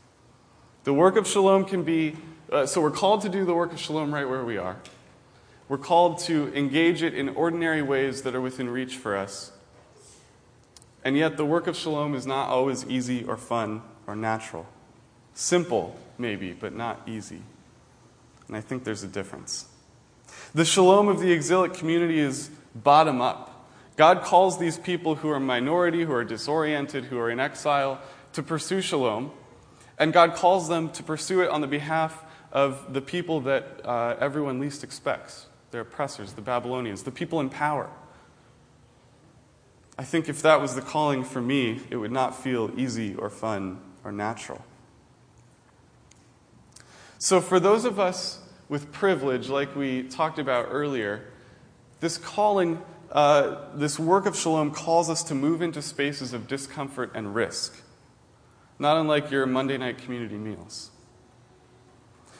The 0.83 0.93
work 0.93 1.17
of 1.17 1.27
shalom 1.27 1.65
can 1.65 1.83
be, 1.83 2.15
uh, 2.51 2.65
so 2.65 2.81
we're 2.81 2.91
called 2.91 3.21
to 3.21 3.29
do 3.29 3.45
the 3.45 3.53
work 3.53 3.73
of 3.73 3.79
shalom 3.79 4.13
right 4.13 4.27
where 4.27 4.43
we 4.43 4.57
are. 4.57 4.77
We're 5.67 5.77
called 5.77 6.19
to 6.21 6.51
engage 6.55 7.03
it 7.03 7.13
in 7.13 7.29
ordinary 7.29 7.81
ways 7.81 8.23
that 8.23 8.33
are 8.33 8.41
within 8.41 8.69
reach 8.69 8.97
for 8.97 9.15
us. 9.15 9.51
And 11.03 11.15
yet, 11.15 11.37
the 11.37 11.45
work 11.45 11.67
of 11.67 11.77
shalom 11.77 12.15
is 12.15 12.25
not 12.25 12.49
always 12.49 12.85
easy 12.87 13.23
or 13.23 13.37
fun 13.37 13.81
or 14.07 14.15
natural. 14.15 14.65
Simple, 15.33 15.97
maybe, 16.17 16.53
but 16.53 16.73
not 16.73 17.01
easy. 17.07 17.41
And 18.47 18.57
I 18.57 18.61
think 18.61 18.83
there's 18.83 19.03
a 19.03 19.07
difference. 19.07 19.67
The 20.53 20.65
shalom 20.65 21.07
of 21.07 21.19
the 21.19 21.31
exilic 21.31 21.73
community 21.73 22.19
is 22.19 22.49
bottom 22.73 23.21
up. 23.21 23.48
God 23.99 24.21
calls 24.21 24.57
these 24.57 24.77
people 24.77 25.15
who 25.15 25.29
are 25.29 25.41
minority, 25.41 26.05
who 26.05 26.13
are 26.13 26.23
disoriented, 26.23 27.03
who 27.03 27.19
are 27.19 27.29
in 27.29 27.37
exile, 27.37 27.99
to 28.31 28.41
pursue 28.41 28.79
shalom. 28.79 29.29
And 29.97 30.13
God 30.13 30.35
calls 30.35 30.69
them 30.69 30.89
to 30.91 31.03
pursue 31.03 31.41
it 31.41 31.49
on 31.49 31.59
the 31.59 31.67
behalf 31.67 32.23
of 32.53 32.93
the 32.93 33.01
people 33.01 33.41
that 33.41 33.81
uh, 33.83 34.15
everyone 34.17 34.61
least 34.61 34.85
expects 34.85 35.47
their 35.71 35.81
oppressors, 35.81 36.31
the 36.31 36.41
Babylonians, 36.41 37.03
the 37.03 37.11
people 37.11 37.41
in 37.41 37.49
power. 37.49 37.89
I 39.97 40.05
think 40.05 40.29
if 40.29 40.41
that 40.43 40.61
was 40.61 40.75
the 40.75 40.81
calling 40.81 41.25
for 41.25 41.41
me, 41.41 41.81
it 41.89 41.97
would 41.97 42.13
not 42.13 42.41
feel 42.41 42.71
easy 42.77 43.15
or 43.15 43.29
fun 43.29 43.81
or 44.05 44.13
natural. 44.13 44.63
So, 47.17 47.41
for 47.41 47.59
those 47.59 47.83
of 47.83 47.99
us 47.99 48.39
with 48.69 48.93
privilege, 48.93 49.49
like 49.49 49.75
we 49.75 50.03
talked 50.03 50.39
about 50.39 50.67
earlier, 50.69 51.25
this 51.99 52.17
calling, 52.17 52.81
uh, 53.11 53.55
this 53.73 53.97
work 53.97 54.25
of 54.25 54.35
shalom 54.35 54.71
calls 54.71 55.09
us 55.09 55.23
to 55.23 55.35
move 55.35 55.61
into 55.61 55.81
spaces 55.81 56.33
of 56.33 56.47
discomfort 56.47 57.11
and 57.15 57.33
risk, 57.33 57.81
not 58.77 58.97
unlike 58.97 59.31
your 59.31 59.45
Monday 59.45 59.77
night 59.77 59.97
community 59.97 60.37
meals. 60.37 60.91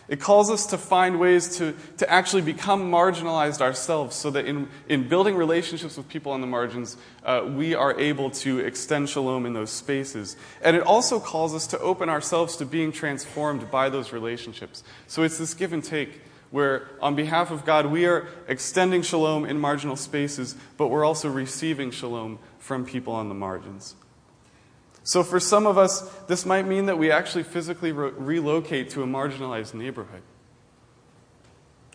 It 0.10 0.20
calls 0.20 0.50
us 0.50 0.66
to 0.68 0.78
find 0.78 1.20
ways 1.20 1.58
to, 1.58 1.76
to 1.98 2.10
actually 2.10 2.42
become 2.42 2.92
marginalized 2.92 3.62
ourselves 3.62 4.16
so 4.16 4.32
that 4.32 4.46
in, 4.46 4.68
in 4.88 5.08
building 5.08 5.36
relationships 5.36 5.98
with 5.98 6.10
people 6.10 6.32
on 6.32 6.42
the 6.42 6.48
margins, 6.48 6.98
uh, 7.24 7.48
we 7.48 7.76
are 7.76 7.98
able 8.00 8.32
to 8.32 8.58
extend 8.58 9.08
shalom 9.10 9.46
in 9.46 9.54
those 9.54 9.70
spaces. 9.70 10.36
And 10.64 10.76
it 10.76 10.82
also 10.82 11.20
calls 11.20 11.54
us 11.54 11.68
to 11.68 11.80
open 11.80 12.10
ourselves 12.10 12.58
to 12.58 12.66
being 12.66 12.92
transformed 12.92 13.70
by 13.70 13.90
those 13.90 14.12
relationships. 14.12 14.84
So 15.06 15.22
it's 15.22 15.38
this 15.38 15.54
give 15.54 15.74
and 15.74 15.84
take 15.84 16.22
where, 16.52 16.88
on 17.02 17.16
behalf 17.16 17.52
of 17.52 17.66
God, 17.66 17.86
we 17.88 18.06
are 18.06 18.28
extending 18.48 19.02
shalom 19.02 19.46
in 19.46 19.60
marginal 19.60 19.96
spaces, 19.96 20.56
but 20.78 20.88
we're 20.88 21.06
also 21.06 21.30
receiving 21.30 21.92
shalom 21.92 22.40
from 22.58 22.86
people 22.86 23.14
on 23.14 23.30
the 23.30 23.36
margins. 23.36 23.96
So, 25.04 25.24
for 25.24 25.40
some 25.40 25.66
of 25.66 25.78
us, 25.78 26.02
this 26.28 26.46
might 26.46 26.68
mean 26.68 26.88
that 26.88 26.98
we 26.98 27.12
actually 27.12 27.44
physically 27.44 27.92
re- 27.92 28.12
relocate 28.12 28.90
to 28.92 29.04
a 29.04 29.08
marginalized 29.08 29.74
neighborhood. 29.74 30.22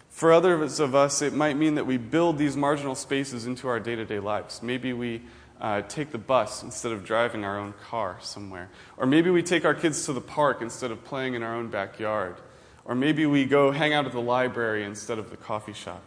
For 0.09 0.33
others 0.33 0.79
of 0.79 0.95
us, 0.95 1.23
it 1.23 1.35
might 1.35 1.57
mean 1.57 1.75
that 1.75 1.87
we 1.87 1.97
build 1.97 2.39
these 2.39 2.57
marginal 2.57 2.95
spaces 2.95 3.47
into 3.47 3.67
our 3.67 3.81
day 3.81 3.97
to 3.97 4.05
day 4.05 4.21
lives. 4.21 4.63
Maybe 4.63 4.93
we 4.93 5.23
uh, 5.61 5.83
take 5.83 6.13
the 6.13 6.19
bus 6.19 6.63
instead 6.63 6.93
of 6.93 7.05
driving 7.05 7.45
our 7.45 7.59
own 7.59 7.75
car 7.89 8.19
somewhere. 8.21 8.71
Or 8.97 9.07
maybe 9.07 9.31
we 9.31 9.43
take 9.43 9.65
our 9.65 9.75
kids 9.75 10.07
to 10.07 10.13
the 10.13 10.21
park 10.21 10.63
instead 10.63 10.91
of 10.91 11.05
playing 11.05 11.35
in 11.35 11.43
our 11.43 11.55
own 11.55 11.69
backyard. 11.69 12.37
Or 12.85 12.95
maybe 12.95 13.25
we 13.27 13.45
go 13.47 13.71
hang 13.71 13.95
out 13.95 14.07
at 14.07 14.13
the 14.13 14.21
library 14.21 14.85
instead 14.85 15.19
of 15.19 15.31
the 15.31 15.37
coffee 15.37 15.73
shop. 15.73 16.03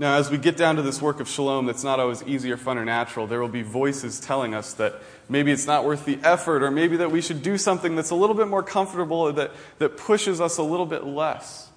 Now, 0.00 0.14
as 0.14 0.30
we 0.30 0.38
get 0.38 0.56
down 0.56 0.76
to 0.76 0.82
this 0.82 1.02
work 1.02 1.18
of 1.18 1.28
shalom 1.28 1.66
that's 1.66 1.82
not 1.82 1.98
always 1.98 2.22
easy 2.22 2.52
or 2.52 2.56
fun 2.56 2.78
or 2.78 2.84
natural, 2.84 3.26
there 3.26 3.40
will 3.40 3.48
be 3.48 3.62
voices 3.62 4.20
telling 4.20 4.54
us 4.54 4.74
that 4.74 5.02
maybe 5.28 5.50
it's 5.50 5.66
not 5.66 5.84
worth 5.84 6.04
the 6.04 6.20
effort, 6.22 6.62
or 6.62 6.70
maybe 6.70 6.98
that 6.98 7.10
we 7.10 7.20
should 7.20 7.42
do 7.42 7.58
something 7.58 7.96
that's 7.96 8.10
a 8.10 8.14
little 8.14 8.36
bit 8.36 8.46
more 8.46 8.62
comfortable, 8.62 9.32
that, 9.32 9.50
that 9.78 9.96
pushes 9.96 10.40
us 10.40 10.56
a 10.56 10.62
little 10.62 10.86
bit 10.86 11.04
less. 11.04 11.67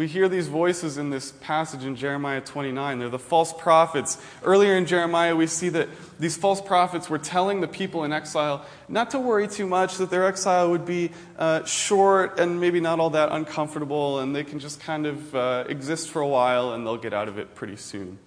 We 0.00 0.08
hear 0.08 0.30
these 0.30 0.48
voices 0.48 0.96
in 0.96 1.10
this 1.10 1.30
passage 1.30 1.84
in 1.84 1.94
Jeremiah 1.94 2.40
29. 2.40 2.98
They're 2.98 3.10
the 3.10 3.18
false 3.18 3.52
prophets. 3.52 4.16
Earlier 4.42 4.74
in 4.74 4.86
Jeremiah, 4.86 5.36
we 5.36 5.46
see 5.46 5.68
that 5.68 5.90
these 6.18 6.38
false 6.38 6.62
prophets 6.62 7.10
were 7.10 7.18
telling 7.18 7.60
the 7.60 7.68
people 7.68 8.04
in 8.04 8.10
exile 8.10 8.64
not 8.88 9.10
to 9.10 9.20
worry 9.20 9.46
too 9.46 9.66
much, 9.66 9.98
that 9.98 10.08
their 10.08 10.24
exile 10.24 10.70
would 10.70 10.86
be 10.86 11.10
uh, 11.38 11.66
short 11.66 12.40
and 12.40 12.58
maybe 12.58 12.80
not 12.80 12.98
all 12.98 13.10
that 13.10 13.30
uncomfortable, 13.30 14.20
and 14.20 14.34
they 14.34 14.42
can 14.42 14.58
just 14.58 14.80
kind 14.80 15.04
of 15.04 15.34
uh, 15.34 15.64
exist 15.68 16.08
for 16.08 16.22
a 16.22 16.26
while 16.26 16.72
and 16.72 16.86
they'll 16.86 16.96
get 16.96 17.12
out 17.12 17.28
of 17.28 17.36
it 17.36 17.54
pretty 17.54 17.76
soon. 17.76 18.18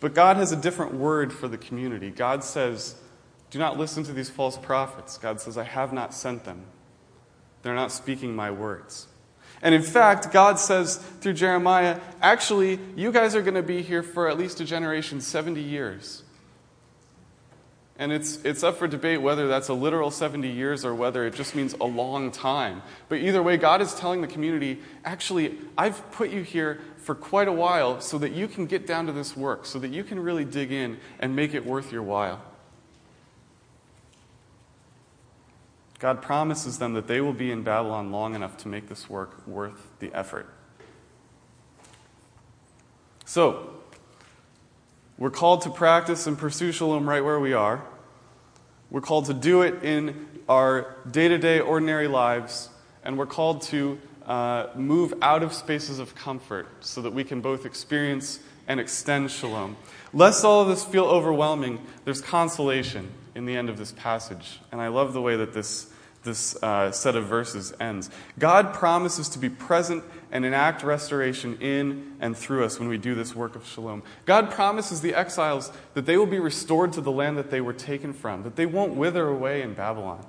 But 0.00 0.14
God 0.14 0.36
has 0.36 0.50
a 0.50 0.56
different 0.56 0.94
word 0.94 1.32
for 1.32 1.46
the 1.46 1.58
community. 1.58 2.10
God 2.10 2.42
says, 2.42 2.96
Do 3.50 3.60
not 3.60 3.78
listen 3.78 4.02
to 4.02 4.12
these 4.12 4.30
false 4.30 4.58
prophets. 4.58 5.16
God 5.16 5.40
says, 5.40 5.56
I 5.56 5.62
have 5.62 5.92
not 5.92 6.12
sent 6.12 6.42
them, 6.42 6.62
they're 7.62 7.76
not 7.76 7.92
speaking 7.92 8.34
my 8.34 8.50
words. 8.50 9.06
And 9.62 9.74
in 9.74 9.82
fact, 9.82 10.32
God 10.32 10.58
says 10.58 10.96
through 11.20 11.34
Jeremiah, 11.34 12.00
actually, 12.22 12.78
you 12.96 13.10
guys 13.10 13.34
are 13.34 13.42
going 13.42 13.54
to 13.54 13.62
be 13.62 13.82
here 13.82 14.02
for 14.02 14.28
at 14.28 14.38
least 14.38 14.60
a 14.60 14.64
generation, 14.64 15.20
70 15.20 15.60
years. 15.60 16.22
And 18.00 18.12
it's, 18.12 18.36
it's 18.44 18.62
up 18.62 18.76
for 18.76 18.86
debate 18.86 19.20
whether 19.20 19.48
that's 19.48 19.68
a 19.68 19.74
literal 19.74 20.12
70 20.12 20.48
years 20.48 20.84
or 20.84 20.94
whether 20.94 21.26
it 21.26 21.34
just 21.34 21.56
means 21.56 21.74
a 21.80 21.84
long 21.84 22.30
time. 22.30 22.82
But 23.08 23.16
either 23.16 23.42
way, 23.42 23.56
God 23.56 23.82
is 23.82 23.92
telling 23.92 24.20
the 24.20 24.28
community, 24.28 24.78
actually, 25.04 25.58
I've 25.76 26.08
put 26.12 26.30
you 26.30 26.42
here 26.42 26.80
for 26.98 27.16
quite 27.16 27.48
a 27.48 27.52
while 27.52 28.00
so 28.00 28.16
that 28.18 28.30
you 28.30 28.46
can 28.46 28.66
get 28.66 28.86
down 28.86 29.06
to 29.06 29.12
this 29.12 29.36
work, 29.36 29.66
so 29.66 29.80
that 29.80 29.88
you 29.88 30.04
can 30.04 30.20
really 30.20 30.44
dig 30.44 30.70
in 30.70 30.98
and 31.18 31.34
make 31.34 31.54
it 31.54 31.66
worth 31.66 31.90
your 31.90 32.04
while. 32.04 32.40
God 35.98 36.22
promises 36.22 36.78
them 36.78 36.94
that 36.94 37.08
they 37.08 37.20
will 37.20 37.32
be 37.32 37.50
in 37.50 37.62
Babylon 37.62 38.12
long 38.12 38.34
enough 38.34 38.56
to 38.58 38.68
make 38.68 38.88
this 38.88 39.10
work 39.10 39.46
worth 39.46 39.88
the 39.98 40.12
effort. 40.14 40.48
So, 43.24 43.74
we're 45.18 45.30
called 45.30 45.62
to 45.62 45.70
practice 45.70 46.28
and 46.28 46.38
pursue 46.38 46.70
shalom 46.70 47.08
right 47.08 47.24
where 47.24 47.40
we 47.40 47.52
are. 47.52 47.84
We're 48.90 49.00
called 49.00 49.26
to 49.26 49.34
do 49.34 49.62
it 49.62 49.82
in 49.82 50.28
our 50.48 50.96
day 51.10 51.28
to 51.28 51.36
day, 51.36 51.58
ordinary 51.58 52.06
lives. 52.06 52.70
And 53.02 53.18
we're 53.18 53.26
called 53.26 53.62
to 53.62 53.98
uh, 54.24 54.68
move 54.76 55.14
out 55.20 55.42
of 55.42 55.52
spaces 55.52 55.98
of 55.98 56.14
comfort 56.14 56.68
so 56.80 57.02
that 57.02 57.12
we 57.12 57.24
can 57.24 57.40
both 57.40 57.66
experience 57.66 58.38
and 58.68 58.78
extend 58.78 59.30
shalom. 59.30 59.76
Lest 60.12 60.44
all 60.44 60.62
of 60.62 60.68
this 60.68 60.84
feel 60.84 61.04
overwhelming, 61.04 61.84
there's 62.04 62.20
consolation 62.20 63.10
in 63.38 63.46
the 63.46 63.56
end 63.56 63.70
of 63.70 63.78
this 63.78 63.92
passage. 63.92 64.58
And 64.72 64.80
I 64.80 64.88
love 64.88 65.12
the 65.12 65.22
way 65.22 65.36
that 65.36 65.52
this, 65.52 65.88
this 66.24 66.60
uh, 66.60 66.90
set 66.90 67.14
of 67.14 67.26
verses 67.26 67.72
ends. 67.78 68.10
God 68.36 68.74
promises 68.74 69.28
to 69.30 69.38
be 69.38 69.48
present 69.48 70.02
and 70.32 70.44
enact 70.44 70.82
restoration 70.82 71.56
in 71.60 72.16
and 72.20 72.36
through 72.36 72.64
us 72.64 72.80
when 72.80 72.88
we 72.88 72.98
do 72.98 73.14
this 73.14 73.36
work 73.36 73.54
of 73.54 73.64
shalom. 73.64 74.02
God 74.26 74.50
promises 74.50 75.02
the 75.02 75.14
exiles 75.14 75.70
that 75.94 76.04
they 76.04 76.16
will 76.16 76.26
be 76.26 76.40
restored 76.40 76.92
to 76.94 77.00
the 77.00 77.12
land 77.12 77.38
that 77.38 77.52
they 77.52 77.60
were 77.60 77.72
taken 77.72 78.12
from, 78.12 78.42
that 78.42 78.56
they 78.56 78.66
won't 78.66 78.94
wither 78.94 79.28
away 79.28 79.62
in 79.62 79.72
Babylon. 79.72 80.26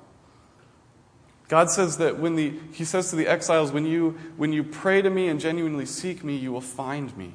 God 1.48 1.72
says 1.72 1.98
that 1.98 2.20
when 2.20 2.36
the, 2.36 2.54
He 2.72 2.86
says 2.86 3.10
to 3.10 3.16
the 3.16 3.26
exiles, 3.26 3.72
when 3.72 3.88
you, 3.88 4.20
when 4.38 4.54
you 4.54 4.64
pray 4.64 5.02
to 5.02 5.10
me 5.10 5.30
and 5.30 5.40
genuinely 5.40 5.88
seek 5.88 6.24
me, 6.24 6.36
you 6.36 6.52
will 6.52 6.62
find 6.62 7.18
me. 7.18 7.34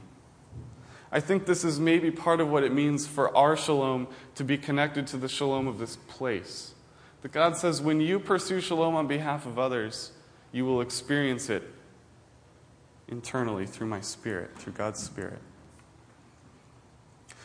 I 1.14 1.20
think 1.20 1.46
this 1.46 1.62
is 1.62 1.78
maybe 1.78 2.10
part 2.10 2.40
of 2.40 2.50
what 2.50 2.64
it 2.64 2.72
means 2.72 3.06
for 3.06 3.34
our 3.36 3.56
shalom 3.56 4.08
to 4.34 4.42
be 4.42 4.58
connected 4.58 5.06
to 5.06 5.16
the 5.16 5.28
shalom 5.28 5.68
of 5.68 5.78
this 5.78 5.94
place. 5.94 6.74
That 7.22 7.30
God 7.30 7.56
says, 7.56 7.80
when 7.80 8.00
you 8.00 8.18
pursue 8.18 8.60
shalom 8.60 8.96
on 8.96 9.06
behalf 9.06 9.46
of 9.46 9.56
others, 9.56 10.10
you 10.50 10.64
will 10.64 10.80
experience 10.80 11.48
it 11.48 11.62
internally 13.06 13.64
through 13.64 13.86
my 13.86 14.00
Spirit, 14.00 14.58
through 14.58 14.72
God's 14.72 15.00
Spirit. 15.00 15.38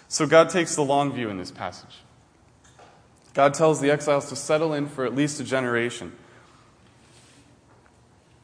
So 0.08 0.26
God 0.26 0.50
takes 0.50 0.76
the 0.76 0.82
long 0.82 1.14
view 1.14 1.30
in 1.30 1.38
this 1.38 1.52
passage. 1.52 1.98
God 3.36 3.54
tells 3.54 3.80
the 3.80 3.92
exiles 3.92 4.30
to 4.30 4.36
settle 4.36 4.74
in 4.74 4.88
for 4.88 5.06
at 5.06 5.14
least 5.14 5.40
a 5.40 5.44
generation. 5.44 6.14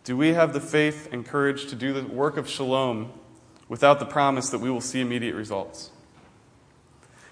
Do 0.04 0.16
we 0.16 0.34
have 0.34 0.54
the 0.54 0.62
faith 0.62 1.10
and 1.12 1.26
courage 1.26 1.66
to 1.70 1.76
do 1.76 1.94
the 1.94 2.06
work 2.06 2.38
of 2.38 2.48
shalom 2.48 3.12
without 3.68 4.00
the 4.00 4.06
promise 4.06 4.50
that 4.50 4.60
we 4.60 4.70
will 4.70 4.82
see 4.82 5.02
immediate 5.02 5.36
results? 5.36 5.92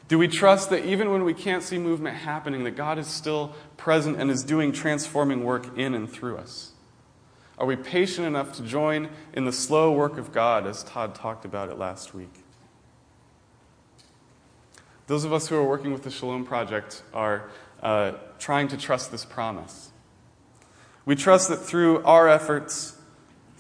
Do 0.08 0.18
we 0.18 0.28
trust 0.28 0.70
that 0.70 0.86
even 0.86 1.12
when 1.12 1.24
we 1.24 1.34
can't 1.34 1.64
see 1.64 1.78
movement 1.78 2.18
happening, 2.18 2.64
that 2.66 2.72
God 2.72 3.00
is 3.00 3.08
still 3.08 3.54
present 3.78 4.20
and 4.20 4.30
is 4.30 4.44
doing 4.44 4.72
transforming 4.72 5.44
work 5.44 5.78
in 5.78 5.94
and 5.94 6.10
through 6.10 6.38
us? 6.38 6.72
Are 7.58 7.66
we 7.66 7.76
patient 7.76 8.28
enough 8.28 8.54
to 8.54 8.64
join 8.64 9.10
in 9.34 9.46
the 9.46 9.52
slow 9.52 9.92
work 9.92 10.18
of 10.18 10.34
God, 10.34 10.68
as 10.68 10.84
Todd 10.84 11.16
talked 11.16 11.46
about 11.46 11.70
it 11.70 11.78
last 11.78 12.14
week? 12.14 12.44
Those 15.08 15.24
of 15.24 15.34
us 15.34 15.48
who 15.48 15.56
are 15.56 15.64
working 15.64 15.92
with 15.94 16.04
the 16.04 16.12
Shalom 16.12 16.46
Project 16.46 17.04
are 17.14 17.50
uh, 17.82 18.14
trying 18.40 18.68
to 18.70 18.78
trust 18.78 19.12
this 19.12 19.26
promise. 19.26 19.92
We 21.06 21.16
trust 21.16 21.50
that 21.50 21.58
through 21.58 22.04
our 22.04 22.30
efforts, 22.30 22.98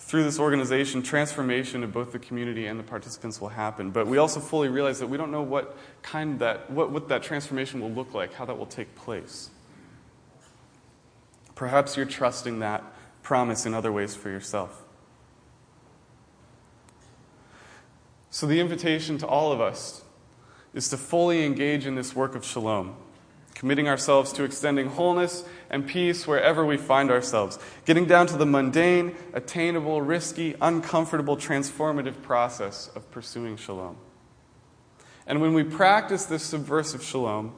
through 0.06 0.24
this 0.26 0.38
organization, 0.38 1.02
transformation 1.02 1.82
of 1.82 1.94
both 1.94 2.12
the 2.12 2.20
community 2.20 2.68
and 2.68 2.78
the 2.78 2.84
participants 2.84 3.40
will 3.40 3.50
happen. 3.50 3.90
But 3.90 4.06
we 4.06 4.18
also 4.18 4.42
fully 4.42 4.68
realize 4.68 5.00
that 5.00 5.08
we 5.08 5.18
don't 5.18 5.32
know 5.32 5.42
what 5.42 5.78
kind 6.02 6.40
that, 6.40 6.70
what, 6.70 6.92
what 6.92 7.08
that 7.08 7.24
transformation 7.24 7.80
will 7.80 7.90
look 7.90 8.14
like, 8.14 8.34
how 8.34 8.46
that 8.46 8.58
will 8.58 8.66
take 8.66 8.96
place. 8.96 9.50
Perhaps 11.56 11.96
you're 11.96 12.06
trusting 12.06 12.60
that 12.60 12.84
promise 13.22 13.66
in 13.66 13.74
other 13.74 13.92
ways 13.92 14.14
for 14.14 14.30
yourself. 14.30 14.84
So, 18.30 18.46
the 18.46 18.60
invitation 18.60 19.18
to 19.20 19.28
all 19.28 19.54
of 19.54 19.62
us 19.62 20.04
is 20.74 20.90
to 20.90 20.98
fully 20.98 21.46
engage 21.46 21.86
in 21.86 21.96
this 21.96 22.14
work 22.14 22.36
of 22.36 22.44
shalom 22.44 22.98
committing 23.64 23.88
ourselves 23.88 24.34
to 24.34 24.44
extending 24.44 24.88
wholeness 24.88 25.46
and 25.70 25.88
peace 25.88 26.28
wherever 26.28 26.66
we 26.66 26.76
find 26.76 27.10
ourselves, 27.10 27.58
getting 27.86 28.06
down 28.06 28.28
to 28.28 28.36
the 28.36 28.46
mundane, 28.46 29.16
attainable, 29.32 30.02
risky, 30.02 30.54
uncomfortable, 30.62 31.38
transformative 31.38 32.22
process 32.22 32.92
of 32.94 33.10
pursuing 33.10 33.56
shalom. 33.56 33.96
And 35.26 35.40
when 35.40 35.54
we 35.54 35.64
practice 35.64 36.26
this 36.26 36.44
subversive 36.44 37.02
shalom, 37.02 37.56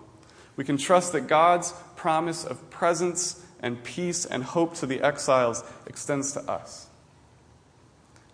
we 0.55 0.63
can 0.63 0.77
trust 0.77 1.11
that 1.13 1.21
God's 1.21 1.73
promise 1.95 2.45
of 2.45 2.69
presence 2.69 3.43
and 3.59 3.83
peace 3.83 4.27
and 4.27 4.43
hope 4.43 4.75
to 4.75 4.85
the 4.85 5.01
exiles 5.01 5.63
extends 5.87 6.33
to 6.33 6.41
us. 6.41 6.85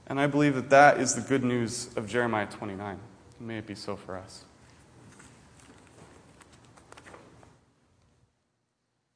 And 0.07 0.19
I 0.19 0.27
believe 0.27 0.55
that 0.55 0.71
that 0.71 0.99
is 0.99 1.15
the 1.15 1.21
good 1.21 1.45
news 1.45 1.89
of 1.95 2.05
Jeremiah 2.05 2.47
29. 2.47 2.99
May 3.39 3.59
it 3.59 3.65
be 3.65 3.75
so 3.75 3.95
for 3.95 4.17
us. 4.17 4.43